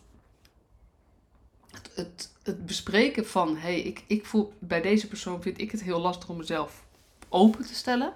het, 1.94 2.32
het, 2.44 2.66
bespreken 2.66 3.28
van: 3.28 3.58
hey, 3.58 3.80
ik, 3.82 4.04
ik 4.08 4.26
voel 4.26 4.54
bij 4.60 4.82
deze 4.82 5.08
persoon 5.08 5.42
vind 5.42 5.62
ik 5.62 5.72
het 5.72 5.84
heel 5.84 6.00
lastig 6.00 6.30
om 6.30 6.38
mezelf 6.38 6.86
open 7.30 7.66
te 7.66 7.76
stellen. 7.76 8.14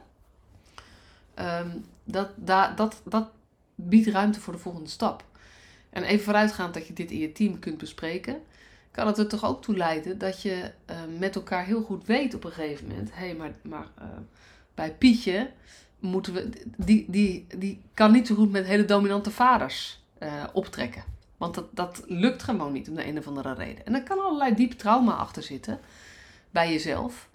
Um, 1.39 1.85
dat, 2.03 2.29
dat, 2.35 3.01
dat, 3.05 3.29
biedt 3.75 4.07
ruimte 4.07 4.39
voor 4.39 4.53
de 4.53 4.59
volgende 4.59 4.89
stap. 4.89 5.25
En 5.89 6.03
even 6.03 6.23
vooruitgaand 6.23 6.73
dat 6.73 6.87
je 6.87 6.93
dit 6.93 7.11
in 7.11 7.17
je 7.17 7.31
team 7.31 7.59
kunt 7.59 7.77
bespreken, 7.77 8.41
kan 8.91 9.07
het 9.07 9.17
er 9.17 9.27
toch 9.27 9.45
ook 9.45 9.61
toe 9.61 9.77
leiden 9.77 10.17
dat 10.17 10.41
je 10.41 10.71
uh, 10.89 10.95
met 11.19 11.35
elkaar 11.35 11.65
heel 11.65 11.81
goed 11.81 12.05
weet 12.05 12.33
op 12.33 12.43
een 12.43 12.51
gegeven 12.51 12.87
moment: 12.87 13.09
hé, 13.13 13.25
hey, 13.25 13.35
maar, 13.35 13.51
maar 13.61 13.87
uh, 13.99 14.05
bij 14.75 14.93
Pietje 14.93 15.51
moeten 15.99 16.33
we, 16.33 16.49
die, 16.77 17.05
die, 17.07 17.47
die 17.57 17.81
kan 17.93 18.11
niet 18.11 18.27
zo 18.27 18.35
goed 18.35 18.51
met 18.51 18.65
hele 18.65 18.85
dominante 18.85 19.31
vaders 19.31 20.03
uh, 20.19 20.43
optrekken. 20.53 21.03
Want 21.37 21.55
dat, 21.55 21.75
dat 21.75 22.03
lukt 22.07 22.43
gewoon 22.43 22.71
niet 22.71 22.89
om 22.89 22.95
de 22.95 23.07
een 23.07 23.17
of 23.17 23.27
andere 23.27 23.53
reden. 23.53 23.85
En 23.85 23.93
er 23.93 24.03
kan 24.03 24.19
allerlei 24.19 24.55
diep 24.55 24.71
trauma 24.71 25.13
achter 25.13 25.43
zitten 25.43 25.79
bij 26.49 26.71
jezelf. 26.71 27.29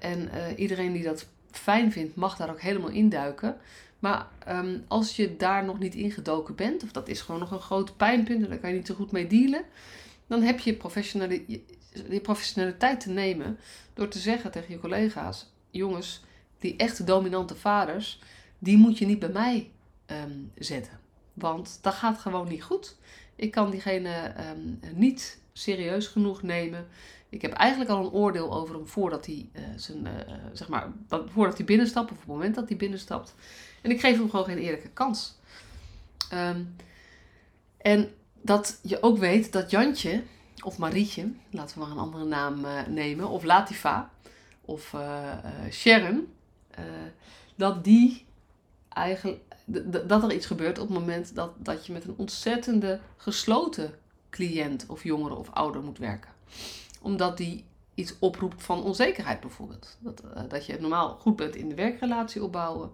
en 0.00 0.30
iedereen 0.56 0.92
die 0.92 1.02
dat 1.02 1.26
fijn 1.50 1.92
vindt, 1.92 2.14
mag 2.14 2.36
daar 2.36 2.50
ook 2.50 2.60
helemaal 2.60 2.90
induiken. 2.90 3.56
Maar 3.98 4.26
um, 4.48 4.84
als 4.88 5.16
je 5.16 5.36
daar 5.36 5.64
nog 5.64 5.78
niet 5.78 5.94
ingedoken 5.94 6.54
bent, 6.54 6.82
of 6.82 6.92
dat 6.92 7.08
is 7.08 7.20
gewoon 7.20 7.40
nog 7.40 7.50
een 7.50 7.60
groot 7.60 7.96
pijnpunt 7.96 8.42
en 8.42 8.48
daar 8.48 8.58
kan 8.58 8.70
je 8.70 8.76
niet 8.76 8.86
zo 8.86 8.94
goed 8.94 9.12
mee 9.12 9.26
dealen, 9.26 9.62
dan 10.26 10.42
heb 10.42 10.58
je 10.58 10.74
professionele, 10.74 11.44
je 12.08 12.20
professionaliteit 12.22 13.00
te 13.00 13.10
nemen 13.10 13.58
door 13.94 14.08
te 14.08 14.18
zeggen 14.18 14.50
tegen 14.50 14.72
je 14.72 14.80
collega's: 14.80 15.52
jongens, 15.70 16.22
die 16.58 16.76
echte 16.76 17.04
dominante 17.04 17.54
vaders, 17.54 18.20
die 18.58 18.76
moet 18.76 18.98
je 18.98 19.06
niet 19.06 19.18
bij 19.18 19.28
mij 19.28 19.70
um, 20.06 20.52
zetten. 20.58 21.00
Want 21.32 21.78
dat 21.82 21.94
gaat 21.94 22.18
gewoon 22.18 22.48
niet 22.48 22.62
goed. 22.62 22.96
Ik 23.36 23.50
kan 23.50 23.70
diegene 23.70 24.34
um, 24.50 24.80
niet 24.94 25.40
serieus 25.58 26.06
genoeg 26.06 26.42
nemen. 26.42 26.86
Ik 27.28 27.42
heb 27.42 27.52
eigenlijk 27.52 27.90
al 27.90 28.04
een 28.04 28.12
oordeel 28.12 28.52
over 28.52 28.74
hem 28.74 28.86
voordat 28.86 29.26
hij, 29.26 29.50
uh, 29.52 29.62
zijn, 29.76 30.06
uh, 30.06 30.34
zeg 30.52 30.68
maar, 30.68 30.92
dat, 31.08 31.30
voordat 31.30 31.56
hij 31.56 31.66
binnenstapt 31.66 32.10
of 32.10 32.16
op 32.16 32.22
het 32.22 32.28
moment 32.28 32.54
dat 32.54 32.68
hij 32.68 32.76
binnenstapt. 32.76 33.34
En 33.82 33.90
ik 33.90 34.00
geef 34.00 34.16
hem 34.16 34.30
gewoon 34.30 34.44
geen 34.44 34.58
eerlijke 34.58 34.88
kans. 34.88 35.36
Um, 36.34 36.76
en 37.76 38.10
dat 38.42 38.78
je 38.82 39.02
ook 39.02 39.18
weet 39.18 39.52
dat 39.52 39.70
Jantje 39.70 40.22
of 40.64 40.78
Marietje, 40.78 41.32
laten 41.50 41.78
we 41.78 41.84
maar 41.84 41.92
een 41.92 42.02
andere 42.02 42.24
naam 42.24 42.64
uh, 42.64 42.86
nemen, 42.86 43.28
of 43.28 43.44
Latifa 43.44 44.10
of 44.60 44.94
Sharon, 45.70 46.28
dat 47.56 47.84
die 47.84 48.26
eigenlijk 48.88 49.40
dat 50.04 50.22
er 50.22 50.32
iets 50.32 50.46
gebeurt 50.46 50.78
op 50.78 50.88
het 50.88 50.98
moment 50.98 51.34
dat, 51.34 51.50
dat 51.56 51.86
je 51.86 51.92
met 51.92 52.04
een 52.04 52.14
ontzettende 52.16 53.00
gesloten 53.16 53.94
cliënt 54.30 54.86
of 54.88 55.02
jongere 55.02 55.34
of 55.34 55.50
ouder 55.50 55.82
moet 55.82 55.98
werken 55.98 56.36
omdat 57.00 57.36
die 57.36 57.64
iets 57.94 58.14
oproept 58.18 58.62
van 58.62 58.82
onzekerheid 58.82 59.40
bijvoorbeeld. 59.40 59.96
Dat, 59.98 60.22
uh, 60.24 60.42
dat 60.48 60.66
je 60.66 60.80
normaal 60.80 61.16
goed 61.20 61.36
bent 61.36 61.56
in 61.56 61.68
de 61.68 61.74
werkrelatie 61.74 62.42
opbouwen. 62.42 62.90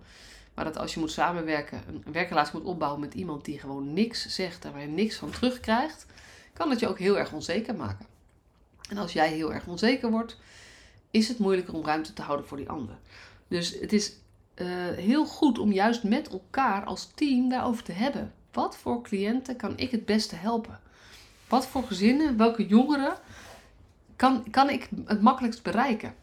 Maar 0.55 0.65
dat 0.65 0.79
als 0.79 0.95
je 0.95 1.01
moet 1.01 1.11
samenwerken, 1.11 1.83
een 2.05 2.13
werkrelatie 2.13 2.59
moet 2.59 2.69
opbouwen 2.69 3.01
met 3.01 3.15
iemand 3.15 3.45
die 3.45 3.59
gewoon 3.59 3.93
niks 3.93 4.27
zegt 4.27 4.65
en 4.65 4.73
waar 4.73 4.81
je 4.81 4.87
niks 4.87 5.17
van 5.17 5.31
terugkrijgt, 5.31 6.07
kan 6.53 6.69
dat 6.69 6.81
je 6.81 6.89
ook 6.89 6.99
heel 6.99 7.19
erg 7.19 7.33
onzeker 7.33 7.75
maken. 7.75 8.07
En 8.89 8.99
als 8.99 9.13
jij 9.13 9.29
heel 9.29 9.53
erg 9.53 9.67
onzeker 9.67 10.11
wordt, 10.11 10.39
is 11.11 11.29
het 11.29 11.39
moeilijker 11.39 11.75
om 11.75 11.85
ruimte 11.85 12.13
te 12.13 12.23
houden 12.23 12.47
voor 12.47 12.57
die 12.57 12.69
ander. 12.69 12.99
Dus 13.49 13.81
het 13.81 13.93
is 13.93 14.13
uh, 14.55 14.67
heel 14.91 15.27
goed 15.27 15.59
om 15.59 15.73
juist 15.73 16.05
met 16.05 16.29
elkaar 16.29 16.85
als 16.85 17.11
team 17.15 17.49
daarover 17.49 17.85
te 17.85 17.93
hebben. 17.93 18.33
Wat 18.53 18.77
voor 18.77 19.03
cliënten 19.03 19.57
kan 19.57 19.73
ik 19.77 19.91
het 19.91 20.05
beste 20.05 20.37
helpen? 20.37 20.81
Wat 21.49 21.67
voor 21.67 21.83
gezinnen, 21.83 22.37
welke 22.37 22.67
jongeren 22.67 23.17
kan, 24.17 24.51
kan 24.51 24.71
ik 24.71 24.89
het 25.05 25.23
makkelijkst 25.23 25.63
bereiken? 25.63 26.15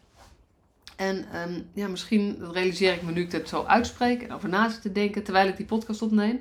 En 0.96 1.40
um, 1.48 1.68
ja, 1.74 1.88
misschien 1.88 2.38
dat 2.38 2.52
realiseer 2.52 2.92
ik 2.92 3.02
me 3.02 3.12
nu 3.12 3.22
ik 3.22 3.32
het 3.32 3.48
zo 3.48 3.64
uitspreek 3.64 4.22
en 4.22 4.32
over 4.32 4.48
na 4.48 4.68
te 4.68 4.92
denken 4.92 5.22
terwijl 5.22 5.48
ik 5.48 5.56
die 5.56 5.66
podcast 5.66 6.02
opneem. 6.02 6.40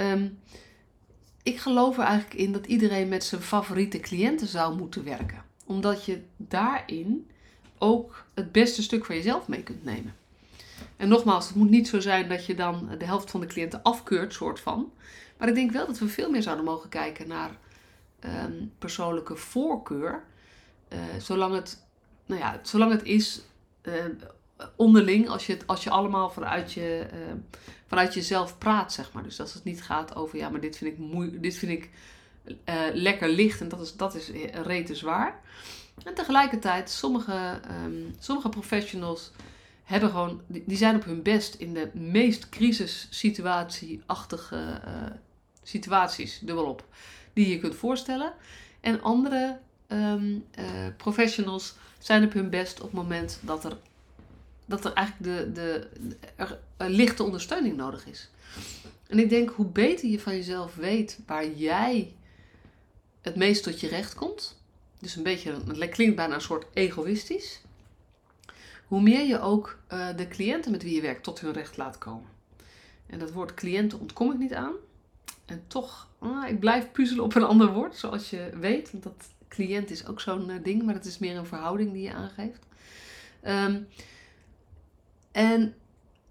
Um, 0.00 0.38
ik 1.42 1.58
geloof 1.58 1.98
er 1.98 2.04
eigenlijk 2.04 2.34
in 2.40 2.52
dat 2.52 2.66
iedereen 2.66 3.08
met 3.08 3.24
zijn 3.24 3.40
favoriete 3.40 4.00
cliënten 4.00 4.46
zou 4.46 4.76
moeten 4.76 5.04
werken. 5.04 5.44
Omdat 5.66 6.04
je 6.04 6.22
daarin 6.36 7.26
ook 7.78 8.24
het 8.34 8.52
beste 8.52 8.82
stuk 8.82 9.04
van 9.04 9.14
jezelf 9.14 9.48
mee 9.48 9.62
kunt 9.62 9.84
nemen. 9.84 10.14
En 10.96 11.08
nogmaals, 11.08 11.46
het 11.46 11.56
moet 11.56 11.70
niet 11.70 11.88
zo 11.88 12.00
zijn 12.00 12.28
dat 12.28 12.46
je 12.46 12.54
dan 12.54 12.88
de 12.98 13.04
helft 13.04 13.30
van 13.30 13.40
de 13.40 13.46
cliënten 13.46 13.82
afkeurt, 13.82 14.32
soort 14.32 14.60
van. 14.60 14.92
Maar 15.38 15.48
ik 15.48 15.54
denk 15.54 15.70
wel 15.70 15.86
dat 15.86 15.98
we 15.98 16.08
veel 16.08 16.30
meer 16.30 16.42
zouden 16.42 16.64
mogen 16.64 16.88
kijken 16.88 17.28
naar 17.28 17.50
um, 18.24 18.72
persoonlijke 18.78 19.36
voorkeur. 19.36 20.24
Uh, 20.92 20.98
zolang, 21.18 21.54
het, 21.54 21.86
nou 22.26 22.40
ja, 22.40 22.60
zolang 22.62 22.92
het 22.92 23.02
is 23.02 23.42
uh, 23.82 23.94
onderling, 24.76 25.28
als 25.28 25.46
je, 25.46 25.58
als 25.66 25.84
je 25.84 25.90
allemaal 25.90 26.30
vanuit, 26.30 26.72
je, 26.72 27.06
uh, 27.12 27.18
vanuit 27.86 28.14
jezelf 28.14 28.58
praat, 28.58 28.92
zeg 28.92 29.12
maar. 29.12 29.22
Dus 29.22 29.36
dat 29.36 29.52
het 29.52 29.64
niet 29.64 29.82
gaat 29.82 30.14
over, 30.14 30.38
ja, 30.38 30.48
maar 30.48 30.60
dit 30.60 30.76
vind 30.76 30.92
ik, 30.92 30.98
moe 30.98 31.40
dit 31.40 31.56
vind 31.56 31.72
ik 31.72 31.90
lekker 32.92 33.28
licht 33.28 33.60
en 33.60 33.68
dat 33.68 33.80
is, 33.80 33.96
dat 33.96 34.14
is 34.14 34.30
rete 34.52 34.94
zwaar. 34.94 35.40
En 36.04 36.14
tegelijkertijd, 36.14 36.90
sommige, 36.90 37.60
um, 37.84 38.14
sommige 38.18 38.48
professionals 38.48 39.32
hebben 39.82 40.10
gewoon, 40.10 40.42
die 40.46 40.76
zijn 40.76 40.96
op 40.96 41.04
hun 41.04 41.22
best 41.22 41.54
in 41.54 41.74
de 41.74 41.90
meest 41.94 42.48
crisissituatieachtige 42.48 44.80
situaties, 45.62 46.38
dubbelop, 46.38 46.84
die 47.32 47.48
je 47.48 47.58
kunt 47.58 47.74
voorstellen. 47.74 48.32
En 48.80 49.02
andere 49.02 49.58
um, 49.88 50.44
uh, 50.58 50.64
professionals 50.96 51.74
zijn 51.98 52.24
op 52.24 52.32
hun 52.32 52.50
best 52.50 52.80
op 52.80 52.86
het 52.86 52.92
moment 52.92 53.38
dat 53.42 53.64
er, 53.64 53.76
dat 54.66 54.84
er 54.84 54.92
eigenlijk 54.92 55.36
de, 55.36 55.52
de, 55.52 55.88
er, 56.36 56.58
lichte 56.76 57.22
ondersteuning 57.22 57.76
nodig 57.76 58.06
is. 58.06 58.30
En 59.06 59.18
ik 59.18 59.28
denk, 59.28 59.50
hoe 59.50 59.66
beter 59.66 60.08
je 60.08 60.20
van 60.20 60.34
jezelf 60.34 60.74
weet 60.74 61.18
waar 61.26 61.48
jij 61.50 62.14
het 63.20 63.36
meest 63.36 63.62
tot 63.62 63.80
je 63.80 63.88
recht 63.88 64.14
komt, 64.14 64.60
dus 64.98 65.16
een 65.16 65.22
beetje, 65.22 65.52
het 65.66 65.88
klinkt 65.88 66.16
bijna 66.16 66.34
een 66.34 66.40
soort 66.40 66.66
egoïstisch, 66.72 67.60
hoe 68.86 69.02
meer 69.02 69.26
je 69.26 69.40
ook 69.40 69.78
uh, 69.92 70.16
de 70.16 70.28
cliënten 70.28 70.70
met 70.70 70.82
wie 70.82 70.94
je 70.94 71.00
werkt 71.00 71.22
tot 71.22 71.40
hun 71.40 71.52
recht 71.52 71.76
laat 71.76 71.98
komen. 71.98 72.28
En 73.06 73.18
dat 73.18 73.32
woord 73.32 73.54
cliënten 73.54 74.00
ontkom 74.00 74.32
ik 74.32 74.38
niet 74.38 74.54
aan. 74.54 74.72
En 75.44 75.64
toch, 75.66 76.08
ah, 76.18 76.48
ik 76.48 76.60
blijf 76.60 76.92
puzzelen 76.92 77.24
op 77.24 77.34
een 77.34 77.42
ander 77.42 77.72
woord, 77.72 77.96
zoals 77.96 78.30
je 78.30 78.50
weet. 78.60 78.90
Want 78.90 79.02
dat 79.02 79.28
cliënt 79.48 79.90
is 79.90 80.06
ook 80.06 80.20
zo'n 80.20 80.50
uh, 80.50 80.62
ding, 80.62 80.82
maar 80.82 80.94
het 80.94 81.04
is 81.04 81.18
meer 81.18 81.36
een 81.36 81.46
verhouding 81.46 81.92
die 81.92 82.02
je 82.02 82.12
aangeeft. 82.12 82.66
Ehm, 83.40 83.80
en 85.32 85.74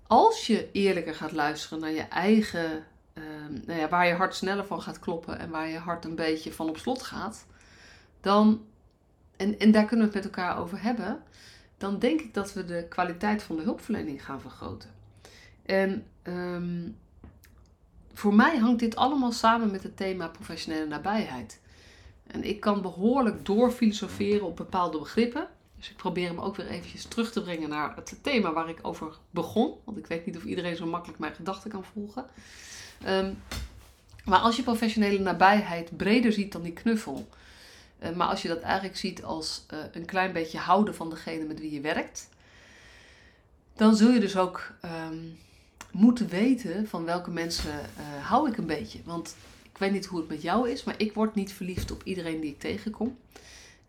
als 0.07 0.47
je 0.47 0.71
eerlijker 0.71 1.15
gaat 1.15 1.31
luisteren 1.31 1.79
naar 1.79 1.91
je 1.91 2.01
eigen, 2.01 2.85
ehm, 3.13 3.53
nou 3.65 3.79
ja, 3.79 3.89
waar 3.89 4.07
je 4.07 4.13
hart 4.13 4.35
sneller 4.35 4.65
van 4.65 4.81
gaat 4.81 4.99
kloppen 4.99 5.39
en 5.39 5.49
waar 5.49 5.67
je 5.67 5.77
hart 5.77 6.05
een 6.05 6.15
beetje 6.15 6.53
van 6.53 6.69
op 6.69 6.77
slot 6.77 7.01
gaat, 7.01 7.45
dan, 8.21 8.65
en, 9.37 9.59
en 9.59 9.71
daar 9.71 9.85
kunnen 9.85 10.07
we 10.07 10.13
het 10.13 10.23
met 10.23 10.35
elkaar 10.35 10.57
over 10.57 10.81
hebben, 10.81 11.23
dan 11.77 11.99
denk 11.99 12.21
ik 12.21 12.33
dat 12.33 12.53
we 12.53 12.65
de 12.65 12.85
kwaliteit 12.89 13.43
van 13.43 13.55
de 13.55 13.63
hulpverlening 13.63 14.25
gaan 14.25 14.41
vergroten. 14.41 14.89
En 15.65 16.05
ehm, 16.21 16.89
voor 18.13 18.33
mij 18.33 18.57
hangt 18.57 18.79
dit 18.79 18.95
allemaal 18.95 19.31
samen 19.31 19.71
met 19.71 19.83
het 19.83 19.97
thema 19.97 20.27
professionele 20.27 20.85
nabijheid. 20.85 21.59
En 22.27 22.43
ik 22.43 22.59
kan 22.59 22.81
behoorlijk 22.81 23.45
doorfilosoferen 23.45 24.47
op 24.47 24.55
bepaalde 24.55 24.99
begrippen. 24.99 25.47
Dus 25.77 25.89
ik 25.89 25.95
probeer 25.95 26.27
hem 26.27 26.39
ook 26.39 26.55
weer 26.55 26.67
eventjes 26.67 27.05
terug 27.05 27.31
te 27.31 27.41
brengen 27.41 27.69
naar 27.69 27.95
het 27.95 28.17
thema 28.21 28.53
waar 28.53 28.69
ik 28.69 28.79
over 28.81 29.17
begon. 29.29 29.73
Want 29.83 29.97
ik 29.97 30.07
weet 30.07 30.25
niet 30.25 30.37
of 30.37 30.43
iedereen 30.43 30.75
zo 30.75 30.85
makkelijk 30.85 31.19
mijn 31.19 31.35
gedachten 31.35 31.71
kan 31.71 31.83
volgen. 31.93 32.25
Ehm, 33.03 33.33
maar 34.25 34.39
als 34.39 34.55
je 34.55 34.63
professionele 34.63 35.19
nabijheid 35.19 35.97
breder 35.97 36.33
ziet 36.33 36.51
dan 36.51 36.61
die 36.61 36.73
knuffel. 36.73 37.27
Uh, 38.03 38.09
maar 38.15 38.27
als 38.27 38.41
je 38.41 38.47
dat 38.47 38.61
eigenlijk 38.61 38.97
ziet 38.97 39.23
als 39.23 39.65
uh, 39.73 39.79
een 39.91 40.05
klein 40.05 40.33
beetje 40.33 40.57
houden 40.57 40.95
van 40.95 41.09
degene 41.09 41.45
met 41.45 41.59
wie 41.59 41.71
je 41.71 41.81
werkt. 41.81 42.29
Dan 43.75 43.95
zul 43.95 44.11
je 44.11 44.19
dus 44.19 44.37
ook 44.37 44.71
um, 45.09 45.37
moeten 45.91 46.27
weten 46.27 46.87
van 46.87 47.05
welke 47.05 47.31
mensen 47.31 47.71
uh, 47.71 48.25
hou 48.25 48.49
ik 48.49 48.57
een 48.57 48.65
beetje. 48.65 48.99
Want 49.03 49.35
ik 49.71 49.77
weet 49.77 49.91
niet 49.91 50.05
hoe 50.05 50.19
het 50.19 50.29
met 50.29 50.41
jou 50.41 50.69
is, 50.69 50.83
maar 50.83 50.95
ik 50.97 51.13
word 51.13 51.35
niet 51.35 51.53
verliefd 51.53 51.91
op 51.91 52.03
iedereen 52.03 52.39
die 52.39 52.49
ik 52.49 52.59
tegenkom. 52.59 53.17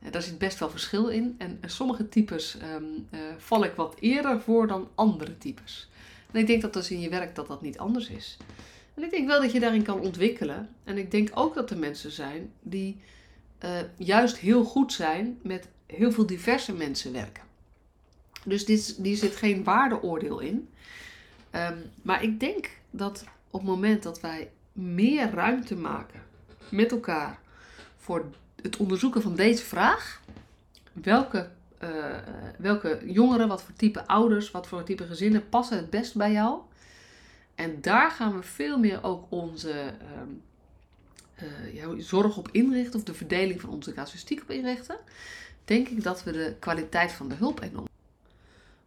Uh, 0.03 0.13
daar 0.13 0.23
zit 0.23 0.39
best 0.39 0.59
wel 0.59 0.71
verschil 0.71 1.09
in. 1.09 1.35
En 1.39 1.59
uh, 1.65 1.71
sommige 1.71 2.09
types 2.09 2.57
um, 2.75 3.09
val 3.37 3.65
ik 3.65 3.73
wat 3.73 3.97
eerder 4.01 4.41
voor 4.41 4.67
dan 4.67 4.89
andere 4.95 5.39
types. 5.39 5.91
En 6.31 6.41
ik 6.41 6.47
denk 6.47 6.63
dat 6.63 6.73
dus 6.73 6.91
in 6.91 7.01
je 7.01 7.09
werk 7.09 7.35
dat 7.35 7.47
dat 7.47 7.63
niet 7.63 7.79
anders 7.79 8.09
is. 8.09 8.37
En 8.95 9.03
ik 9.03 9.11
denk 9.11 9.27
wel 9.27 9.41
dat 9.41 9.53
je 9.53 9.61
daarin 9.61 9.83
kan 9.83 10.01
ontwikkelen. 10.01 10.69
En 10.85 10.99
ik 10.99 11.11
denk 11.11 11.31
ook 11.35 11.55
dat 11.55 11.71
er 11.71 11.79
mensen 11.79 12.11
zijn 12.11 12.53
die 12.61 13.01
juist 13.97 14.37
heel 14.37 14.65
goed 14.65 14.93
zijn 14.93 15.39
met 15.43 15.69
heel 15.87 16.13
veel 16.13 16.27
diverse 16.27 16.73
mensen 16.73 17.13
werken. 17.13 17.43
Dus 18.45 18.65
dit, 18.65 18.99
hier 19.03 19.17
zit 19.17 19.37
geen 19.37 19.65
waardeoordeel 19.65 20.41
in. 20.41 20.69
Um, 21.55 21.91
maar 22.03 22.23
ik 22.23 22.41
denk 22.41 22.71
dat 22.91 23.25
op 23.51 23.61
het 23.61 23.69
moment 23.69 24.03
dat 24.03 24.21
wij 24.21 24.51
meer 24.73 25.31
ruimte 25.31 25.77
maken 25.77 26.23
met 26.69 26.91
elkaar 26.91 27.39
voor 27.97 28.25
het 28.63 28.77
onderzoeken 28.77 29.23
van 29.23 29.35
deze 29.35 29.65
vraag, 29.65 30.21
welke, 30.93 31.51
uh, 31.83 31.89
welke 32.59 33.01
jongeren, 33.05 33.49
wat 33.49 33.63
voor 33.63 33.75
type 33.75 34.07
ouders, 34.07 34.51
wat 34.51 34.67
voor 34.67 34.83
type 34.83 35.07
gezinnen 35.07 35.49
passen 35.49 35.77
het 35.77 35.91
best 35.91 36.15
bij 36.15 36.33
jou. 36.33 36.61
En 37.55 37.81
daar 37.81 38.11
gaan 38.11 38.37
we 38.37 38.43
veel 38.43 38.79
meer 38.79 39.05
ook 39.05 39.25
onze 39.29 39.95
uh, 41.43 41.83
uh, 41.83 41.99
zorg 41.99 42.37
op 42.37 42.49
inrichten, 42.53 42.99
of 42.99 43.05
de 43.05 43.15
verdeling 43.15 43.61
van 43.61 43.71
onze 43.71 43.93
casuïstiek 43.93 44.43
op 44.43 44.51
inrichten. 44.51 44.97
Denk 45.65 45.89
ik 45.89 46.03
dat 46.03 46.23
we 46.23 46.33
de 46.33 46.57
kwaliteit 46.59 47.13
van 47.13 47.29
de 47.29 47.35
hulp 47.35 47.63
enorm. 47.63 47.89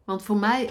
Want 0.04 0.24
voor 0.24 0.38
mij 0.38 0.70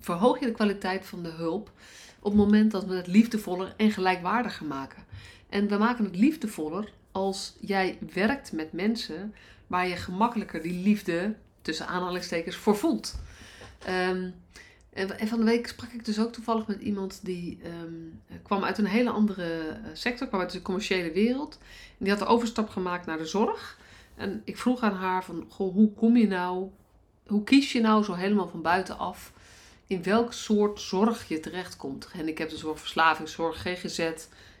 verhoog 0.00 0.40
je 0.40 0.46
de 0.46 0.52
kwaliteit 0.52 1.06
van 1.06 1.22
de 1.22 1.28
hulp 1.28 1.70
op 2.18 2.32
het 2.32 2.40
moment 2.40 2.70
dat 2.70 2.84
we 2.84 2.94
het 2.94 3.06
liefdevoller 3.06 3.74
en 3.76 3.90
gelijkwaardiger 3.90 4.66
maken. 4.66 5.04
En 5.48 5.68
we 5.68 5.76
maken 5.76 6.04
het 6.04 6.16
liefdevoller 6.16 6.92
als 7.12 7.56
jij 7.60 7.98
werkt 8.12 8.52
met 8.52 8.72
mensen 8.72 9.34
waar 9.66 9.88
je 9.88 9.96
gemakkelijker 9.96 10.62
die 10.62 10.82
liefde 10.82 11.34
tussen 11.62 11.86
aanhalingstekens 11.86 12.56
voor 12.56 12.76
voelt. 12.76 13.18
Um, 13.88 14.34
en 14.92 15.28
van 15.28 15.38
de 15.38 15.44
week 15.44 15.66
sprak 15.66 15.90
ik 15.90 16.04
dus 16.04 16.18
ook 16.20 16.32
toevallig 16.32 16.66
met 16.66 16.80
iemand 16.80 17.20
die 17.22 17.58
um, 17.84 18.20
kwam 18.42 18.64
uit 18.64 18.78
een 18.78 18.86
hele 18.86 19.10
andere 19.10 19.68
eh, 19.68 19.90
sector, 19.92 20.28
kwam 20.28 20.40
uit 20.40 20.52
de 20.52 20.62
commerciële 20.62 21.12
wereld. 21.12 21.58
En 21.88 22.04
die 22.04 22.10
had 22.10 22.18
de 22.18 22.26
overstap 22.26 22.68
gemaakt 22.68 23.06
naar 23.06 23.18
de 23.18 23.26
zorg. 23.26 23.78
En 24.14 24.42
ik 24.44 24.56
vroeg 24.56 24.80
aan 24.80 24.94
haar 24.94 25.24
van, 25.24 25.46
hoe 25.56 25.92
kom 25.92 26.16
je 26.16 26.26
nou, 26.26 26.70
hoe 27.26 27.44
kies 27.44 27.72
je 27.72 27.80
nou 27.80 28.04
zo 28.04 28.12
helemaal 28.12 28.48
van 28.48 28.62
buitenaf 28.62 29.32
in 29.88 30.02
welk 30.02 30.32
soort 30.32 30.80
zorg 30.80 31.28
je 31.28 31.40
terechtkomt. 31.40 32.06
Gehandicaptenzorg, 32.06 32.78
verslavingszorg, 32.78 33.60
GGZ, 33.60 34.12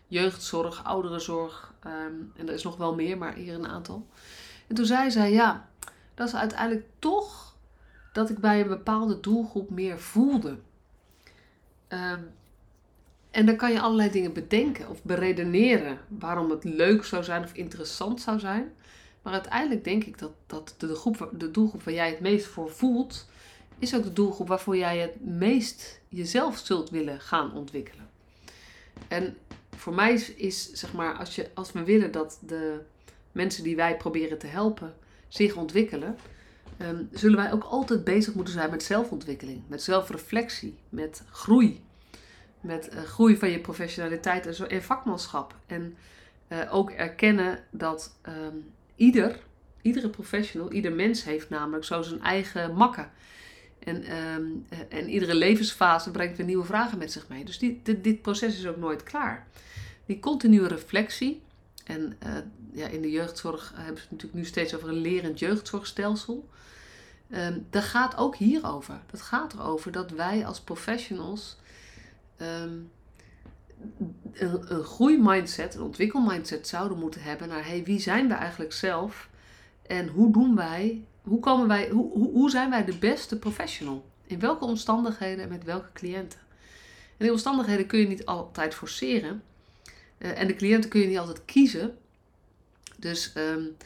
jeugdzorg, 0.06 0.84
ouderenzorg. 0.84 1.74
Um, 1.86 2.32
en 2.36 2.48
er 2.48 2.54
is 2.54 2.62
nog 2.62 2.76
wel 2.76 2.94
meer, 2.94 3.18
maar 3.18 3.34
hier 3.34 3.54
een 3.54 3.68
aantal. 3.68 4.06
En 4.66 4.74
toen 4.74 4.86
zei 4.86 5.10
zij, 5.10 5.32
ja, 5.32 5.68
dat 6.14 6.28
is 6.28 6.34
uiteindelijk 6.34 6.86
toch 6.98 7.56
dat 8.12 8.30
ik 8.30 8.38
bij 8.38 8.60
een 8.60 8.68
bepaalde 8.68 9.20
doelgroep 9.20 9.70
meer 9.70 9.98
voelde. 9.98 10.58
Um, 11.88 12.30
en 13.30 13.46
dan 13.46 13.56
kan 13.56 13.72
je 13.72 13.80
allerlei 13.80 14.10
dingen 14.10 14.32
bedenken 14.32 14.88
of 14.88 15.02
beredeneren 15.02 15.98
waarom 16.08 16.50
het 16.50 16.64
leuk 16.64 17.04
zou 17.04 17.24
zijn 17.24 17.44
of 17.44 17.52
interessant 17.52 18.20
zou 18.20 18.38
zijn. 18.38 18.72
Maar 19.22 19.32
uiteindelijk 19.32 19.84
denk 19.84 20.04
ik 20.04 20.18
dat, 20.18 20.32
dat 20.46 20.74
de, 20.78 20.94
groep, 20.94 21.30
de 21.32 21.50
doelgroep 21.50 21.82
waar 21.82 21.94
jij 21.94 22.08
het 22.08 22.20
meest 22.20 22.46
voor 22.46 22.70
voelt, 22.70 23.26
is 23.78 23.94
ook 23.94 24.02
de 24.02 24.12
doelgroep 24.12 24.48
waarvoor 24.48 24.76
jij 24.76 24.98
het 24.98 25.24
meest 25.24 26.00
jezelf 26.08 26.58
zult 26.58 26.90
willen 26.90 27.20
gaan 27.20 27.54
ontwikkelen. 27.54 28.08
En 29.08 29.36
voor 29.76 29.94
mij 29.94 30.14
is, 30.36 30.72
zeg 30.72 30.92
maar, 30.92 31.14
als, 31.14 31.34
je, 31.34 31.50
als 31.54 31.72
we 31.72 31.84
willen 31.84 32.12
dat 32.12 32.38
de 32.46 32.80
mensen 33.32 33.62
die 33.62 33.76
wij 33.76 33.96
proberen 33.96 34.38
te 34.38 34.46
helpen 34.46 34.94
zich 35.28 35.56
ontwikkelen, 35.56 36.16
um, 36.78 37.08
zullen 37.12 37.36
wij 37.36 37.52
ook 37.52 37.64
altijd 37.64 38.04
bezig 38.04 38.34
moeten 38.34 38.54
zijn 38.54 38.70
met 38.70 38.82
zelfontwikkeling, 38.82 39.62
met 39.66 39.82
zelfreflectie, 39.82 40.78
met 40.88 41.22
groei. 41.30 41.86
Met 42.60 42.94
uh, 42.94 43.02
groei 43.02 43.36
van 43.36 43.50
je 43.50 43.60
professionaliteit 43.60 44.46
en, 44.46 44.54
zo, 44.54 44.64
en 44.64 44.82
vakmanschap. 44.82 45.54
En 45.66 45.96
uh, 46.48 46.74
ook 46.74 46.90
erkennen 46.90 47.64
dat 47.70 48.18
um, 48.28 48.72
ieder, 48.96 49.38
iedere 49.82 50.08
professional, 50.08 50.72
ieder 50.72 50.92
mens 50.92 51.24
heeft 51.24 51.50
namelijk 51.50 51.84
zo 51.84 52.02
zijn 52.02 52.22
eigen 52.22 52.74
makken. 52.74 53.10
En, 53.88 54.16
um, 54.16 54.66
en 54.88 55.08
iedere 55.08 55.34
levensfase 55.34 56.10
brengt 56.10 56.36
weer 56.36 56.46
nieuwe 56.46 56.64
vragen 56.64 56.98
met 56.98 57.12
zich 57.12 57.28
mee. 57.28 57.44
Dus 57.44 57.58
dit, 57.58 58.04
dit 58.04 58.22
proces 58.22 58.58
is 58.58 58.66
ook 58.66 58.76
nooit 58.76 59.02
klaar. 59.02 59.46
Die 60.06 60.20
continue 60.20 60.66
reflectie. 60.66 61.42
En 61.84 62.16
uh, 62.26 62.32
ja, 62.72 62.86
in 62.86 63.02
de 63.02 63.10
jeugdzorg 63.10 63.72
hebben 63.74 63.96
ze 63.96 64.02
het 64.02 64.10
natuurlijk 64.10 64.38
nu 64.40 64.44
steeds 64.44 64.74
over 64.74 64.88
een 64.88 65.00
lerend 65.00 65.38
jeugdzorgstelsel. 65.38 66.48
Um, 67.30 67.66
dat 67.70 67.82
gaat 67.82 68.16
ook 68.16 68.36
hierover. 68.36 69.00
Dat 69.10 69.22
gaat 69.22 69.52
erover 69.52 69.92
dat 69.92 70.10
wij 70.10 70.46
als 70.46 70.60
professionals 70.60 71.56
um, 72.40 72.90
een, 74.32 74.74
een 74.74 74.84
groeimindset, 74.84 75.74
een 75.74 75.82
ontwikkelmindset 75.82 76.68
zouden 76.68 76.98
moeten 76.98 77.22
hebben 77.22 77.48
naar 77.48 77.66
hey, 77.66 77.84
wie 77.84 78.00
zijn 78.00 78.28
we 78.28 78.34
eigenlijk 78.34 78.72
zelf 78.72 79.28
en 79.86 80.08
hoe 80.08 80.32
doen 80.32 80.56
wij 80.56 81.04
hoe, 81.28 81.40
komen 81.40 81.68
wij, 81.68 81.88
hoe, 81.88 82.30
hoe, 82.30 82.50
zijn 82.50 82.70
wij 82.70 82.84
de 82.84 82.98
beste 82.98 83.38
professional? 83.38 84.04
In 84.26 84.40
welke 84.40 84.64
omstandigheden 84.64 85.44
en 85.44 85.48
met 85.48 85.64
welke 85.64 85.92
cliënten? 85.92 86.38
En 87.16 87.24
die 87.24 87.30
omstandigheden 87.30 87.86
kun 87.86 87.98
je 87.98 88.06
niet 88.06 88.26
altijd 88.26 88.74
forceren. 88.74 89.42
Uh, 90.18 90.40
en 90.40 90.46
de 90.46 90.56
cliënten 90.56 90.90
kun 90.90 91.00
je 91.00 91.06
niet 91.06 91.18
altijd 91.18 91.44
kiezen. 91.44 91.98
Dus 92.96 93.32
um, 93.36 93.76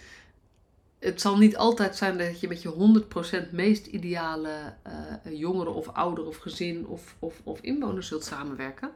het 0.99 1.21
zal 1.21 1.39
niet 1.39 1.57
altijd 1.57 1.97
zijn 1.97 2.19
dat 2.19 2.41
je 2.41 2.49
met 2.49 2.63
je 2.63 3.05
100% 3.49 3.51
meest 3.51 3.87
ideale 3.87 4.75
uh, 4.87 5.39
jongeren 5.39 5.75
of 5.75 5.89
ouder 5.89 6.27
of 6.27 6.37
gezin 6.37 6.87
of, 6.87 7.17
of, 7.19 7.41
of 7.43 7.61
inwoners 7.61 8.09
zult 8.09 8.25
samenwerken. 8.25 8.91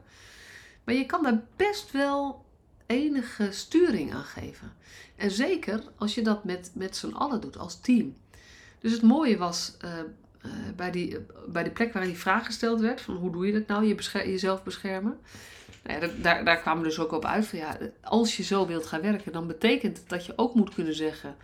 Maar 0.83 0.95
je 0.95 1.05
kan 1.05 1.23
daar 1.23 1.43
best 1.55 1.91
wel 1.91 2.45
enige 2.85 3.51
sturing 3.51 4.13
aan 4.13 4.23
geven. 4.23 4.73
En 5.15 5.31
zeker 5.31 5.83
als 5.95 6.15
je 6.15 6.21
dat 6.21 6.43
met, 6.43 6.71
met 6.73 6.95
z'n 6.95 7.11
allen 7.11 7.41
doet, 7.41 7.57
als 7.57 7.79
team. 7.79 8.15
Dus 8.87 8.95
het 8.95 9.05
mooie 9.05 9.37
was 9.37 9.77
uh, 9.85 9.91
uh, 10.45 10.51
bij, 10.75 10.91
die, 10.91 11.17
bij 11.47 11.63
die 11.63 11.71
plek 11.71 11.93
waar 11.93 12.03
die 12.03 12.17
vraag 12.17 12.45
gesteld 12.45 12.79
werd: 12.79 13.01
van 13.01 13.15
hoe 13.15 13.31
doe 13.31 13.45
je 13.45 13.53
dat 13.53 13.67
nou, 13.67 13.85
je 13.85 13.95
jezelf 14.13 14.63
beschermen? 14.63 15.17
Nou 15.83 16.01
ja, 16.01 16.09
daar, 16.21 16.45
daar 16.45 16.59
kwamen 16.61 16.81
we 16.81 16.87
dus 16.87 16.99
ook 16.99 17.11
op 17.11 17.25
uit 17.25 17.45
van 17.45 17.59
ja, 17.59 17.77
als 18.01 18.37
je 18.37 18.43
zo 18.43 18.67
wilt 18.67 18.85
gaan 18.85 19.01
werken, 19.01 19.31
dan 19.31 19.47
betekent 19.47 19.97
het 19.97 20.09
dat 20.09 20.25
je 20.25 20.33
ook 20.35 20.55
moet 20.55 20.73
kunnen 20.73 20.95
zeggen: 20.95 21.35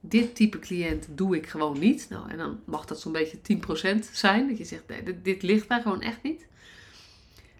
dit 0.00 0.34
type 0.34 0.58
cliënt 0.58 1.06
doe 1.10 1.36
ik 1.36 1.46
gewoon 1.46 1.78
niet. 1.78 2.06
Nou, 2.08 2.30
en 2.30 2.36
dan 2.36 2.60
mag 2.64 2.84
dat 2.84 3.00
zo'n 3.00 3.12
beetje 3.12 3.38
10% 3.96 4.10
zijn, 4.12 4.48
dat 4.48 4.58
je 4.58 4.64
zegt: 4.64 4.88
nee, 4.88 5.02
dit, 5.02 5.24
dit 5.24 5.42
ligt 5.42 5.68
daar 5.68 5.82
gewoon 5.82 6.02
echt 6.02 6.22
niet. 6.22 6.46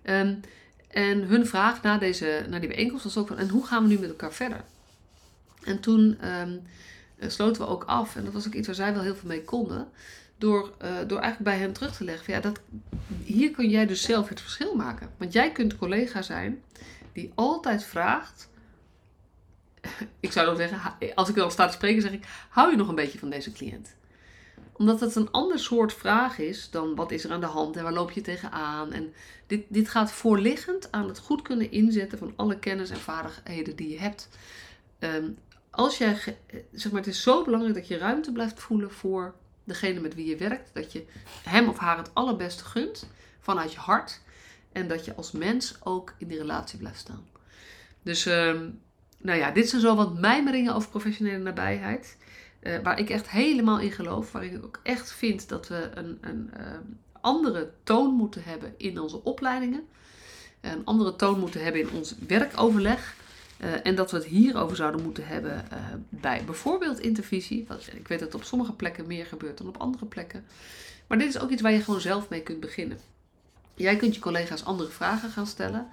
Um, 0.04 0.40
en 0.88 1.22
hun 1.22 1.46
vraag 1.46 1.82
na, 1.82 1.98
deze, 1.98 2.46
na 2.48 2.58
die 2.58 2.68
bijeenkomst 2.68 3.04
was 3.04 3.16
ook 3.16 3.28
van: 3.28 3.38
en 3.38 3.48
hoe 3.48 3.66
gaan 3.66 3.82
we 3.82 3.88
nu 3.88 3.98
met 3.98 4.08
elkaar 4.08 4.32
verder? 4.32 4.64
En 5.64 5.80
toen. 5.80 6.28
Um, 6.28 6.62
sloten 7.30 7.62
we 7.62 7.68
ook 7.68 7.84
af. 7.84 8.16
En 8.16 8.24
dat 8.24 8.32
was 8.32 8.46
ook 8.46 8.54
iets 8.54 8.66
waar 8.66 8.76
zij 8.76 8.94
wel 8.94 9.02
heel 9.02 9.14
veel 9.14 9.28
mee 9.28 9.44
konden. 9.44 9.88
door, 10.38 10.72
uh, 10.82 10.88
door 11.06 11.18
eigenlijk 11.18 11.50
bij 11.50 11.58
hen 11.58 11.72
terug 11.72 11.96
te 11.96 12.04
leggen. 12.04 12.32
Ja, 12.32 12.40
dat, 12.40 12.60
hier 13.24 13.50
kun 13.50 13.68
jij 13.68 13.86
dus 13.86 14.02
zelf 14.02 14.28
het 14.28 14.40
verschil 14.40 14.74
maken. 14.74 15.10
Want 15.18 15.32
jij 15.32 15.52
kunt 15.52 15.76
collega 15.76 16.22
zijn 16.22 16.62
die 17.12 17.32
altijd 17.34 17.84
vraagt. 17.84 18.48
Ik 20.20 20.32
zou 20.32 20.46
dan 20.46 20.56
zeggen, 20.56 20.94
als 21.14 21.28
ik 21.28 21.34
dan 21.34 21.50
sta 21.50 21.66
te 21.66 21.72
spreken, 21.72 22.02
zeg 22.02 22.12
ik: 22.12 22.26
hou 22.48 22.70
je 22.70 22.76
nog 22.76 22.88
een 22.88 22.94
beetje 22.94 23.18
van 23.18 23.30
deze 23.30 23.52
cliënt? 23.52 23.94
Omdat 24.72 25.00
het 25.00 25.14
een 25.14 25.30
ander 25.30 25.58
soort 25.58 25.92
vraag 25.92 26.38
is 26.38 26.70
dan 26.70 26.94
wat 26.94 27.10
is 27.10 27.24
er 27.24 27.32
aan 27.32 27.40
de 27.40 27.46
hand 27.46 27.76
en 27.76 27.82
waar 27.82 27.92
loop 27.92 28.10
je 28.10 28.20
tegenaan. 28.20 28.92
En 28.92 29.12
dit, 29.46 29.64
dit 29.68 29.88
gaat 29.88 30.12
voorliggend 30.12 30.92
aan 30.92 31.08
het 31.08 31.18
goed 31.18 31.42
kunnen 31.42 31.70
inzetten 31.70 32.18
van 32.18 32.32
alle 32.36 32.58
kennis 32.58 32.90
en 32.90 33.00
vaardigheden 33.00 33.76
die 33.76 33.88
je 33.88 33.98
hebt. 33.98 34.28
Ehm, 34.98 35.30
als 35.74 35.98
jij, 35.98 36.36
zeg 36.72 36.92
maar, 36.92 37.00
het 37.00 37.10
is 37.10 37.22
zo 37.22 37.44
belangrijk 37.44 37.74
dat 37.74 37.88
je 37.88 37.98
ruimte 37.98 38.32
blijft 38.32 38.60
voelen 38.60 38.90
voor 38.90 39.34
degene 39.64 40.00
met 40.00 40.14
wie 40.14 40.26
je 40.26 40.36
werkt. 40.36 40.70
Dat 40.74 40.92
je 40.92 41.04
hem 41.42 41.68
of 41.68 41.78
haar 41.78 41.96
het 41.96 42.14
allerbeste 42.14 42.64
gunt 42.64 43.08
vanuit 43.40 43.72
je 43.72 43.78
hart. 43.78 44.20
En 44.72 44.88
dat 44.88 45.04
je 45.04 45.14
als 45.14 45.32
mens 45.32 45.76
ook 45.82 46.14
in 46.18 46.28
die 46.28 46.38
relatie 46.38 46.78
blijft 46.78 46.98
staan. 46.98 47.26
Dus, 48.02 48.26
ehm, 48.26 48.70
nou 49.18 49.38
ja, 49.38 49.50
dit 49.50 49.68
zijn 49.68 49.80
zo 49.80 49.94
wat 49.94 50.18
mijmeringen 50.18 50.74
over 50.74 50.90
professionele 50.90 51.38
nabijheid. 51.38 52.16
Uh, 52.62 52.78
waar 52.82 52.98
ik 52.98 53.10
echt 53.10 53.30
helemaal 53.30 53.80
in 53.80 53.92
geloof. 53.92 54.32
Waar 54.32 54.44
ik 54.44 54.64
ook 54.64 54.80
echt 54.82 55.12
vind 55.12 55.48
dat 55.48 55.68
we 55.68 55.90
een, 55.94 56.18
een 56.20 56.50
ehm, 56.54 56.82
andere 57.20 57.70
toon 57.82 58.14
moeten 58.14 58.42
hebben 58.44 58.74
in 58.76 59.00
onze 59.00 59.24
opleidingen. 59.24 59.88
Een 60.60 60.84
andere 60.84 61.16
toon 61.16 61.38
moeten 61.38 61.64
hebben 61.64 61.80
in 61.80 61.90
ons 61.90 62.14
werkoverleg. 62.26 63.14
Uh, 63.64 63.70
en 63.82 63.94
dat 63.94 64.10
we 64.10 64.16
het 64.16 64.26
hierover 64.26 64.76
zouden 64.76 65.02
moeten 65.02 65.26
hebben 65.26 65.64
uh, 65.72 65.78
bij 66.08 66.42
bijvoorbeeld 66.44 67.00
intervisie. 67.00 67.66
Ik 67.92 68.08
weet 68.08 68.20
dat 68.20 68.34
op 68.34 68.44
sommige 68.44 68.72
plekken 68.72 69.06
meer 69.06 69.26
gebeurt 69.26 69.58
dan 69.58 69.68
op 69.68 69.76
andere 69.76 70.06
plekken. 70.06 70.44
Maar 71.06 71.18
dit 71.18 71.28
is 71.28 71.38
ook 71.38 71.50
iets 71.50 71.62
waar 71.62 71.72
je 71.72 71.80
gewoon 71.80 72.00
zelf 72.00 72.28
mee 72.28 72.42
kunt 72.42 72.60
beginnen. 72.60 72.98
Jij 73.74 73.96
kunt 73.96 74.14
je 74.14 74.20
collega's 74.20 74.64
andere 74.64 74.90
vragen 74.90 75.30
gaan 75.30 75.46
stellen. 75.46 75.86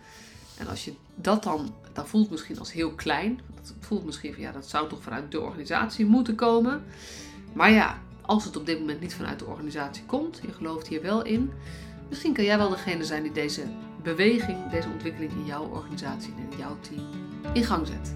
En 0.58 0.67
als 0.67 0.86
je 0.86 0.93
dat 1.15 1.43
dan, 1.43 1.73
dan 1.93 2.08
voelt 2.08 2.29
misschien 2.29 2.60
als 2.60 2.73
heel 2.73 2.91
klein. 2.91 3.39
Dat 3.55 3.73
voelt 3.79 4.05
misschien 4.05 4.34
van 4.34 4.43
ja, 4.43 4.51
dat 4.51 4.69
zou 4.69 4.89
toch 4.89 5.01
vanuit 5.01 5.32
de 5.32 5.41
organisatie 5.41 6.05
moeten 6.05 6.36
komen. 6.36 6.84
Maar 7.53 7.71
ja, 7.71 7.99
als 8.21 8.45
het 8.45 8.58
op 8.58 8.65
dit 8.65 8.79
moment 8.79 9.01
niet 9.01 9.13
vanuit 9.13 9.39
de 9.39 9.45
organisatie 9.45 10.03
komt, 10.05 10.39
je 10.45 10.53
gelooft 10.53 10.88
hier 10.88 11.01
wel 11.01 11.23
in. 11.23 11.51
Misschien 12.10 12.34
kan 12.34 12.43
jij 12.43 12.58
wel 12.58 12.69
degene 12.69 13.03
zijn 13.03 13.23
die 13.23 13.32
deze 13.32 13.63
beweging, 14.04 14.70
deze 14.70 14.88
ontwikkeling 14.90 15.32
in 15.32 15.46
jouw 15.46 15.64
organisatie 15.64 16.34
en 16.38 16.52
in 16.52 16.58
jouw 16.58 16.78
team 16.80 17.08
in 17.54 17.64
gang 17.64 17.88
zet. 17.88 18.16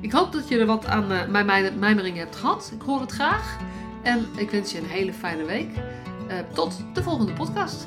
Ik 0.00 0.12
hoop 0.12 0.32
dat 0.32 0.48
je 0.48 0.58
er 0.58 0.66
wat 0.66 0.86
aan 0.86 1.12
uh, 1.12 1.26
mijn 1.26 1.78
mijmering 1.78 2.16
hebt 2.16 2.36
gehad. 2.36 2.72
Ik 2.74 2.82
hoor 2.82 3.00
het 3.00 3.12
graag. 3.12 3.58
En 4.02 4.26
ik 4.36 4.50
wens 4.50 4.72
je 4.72 4.78
een 4.78 4.84
hele 4.84 5.12
fijne 5.12 5.44
week. 5.44 5.70
Uh, 6.28 6.38
tot 6.52 6.84
de 6.92 7.02
volgende 7.02 7.32
podcast. 7.32 7.86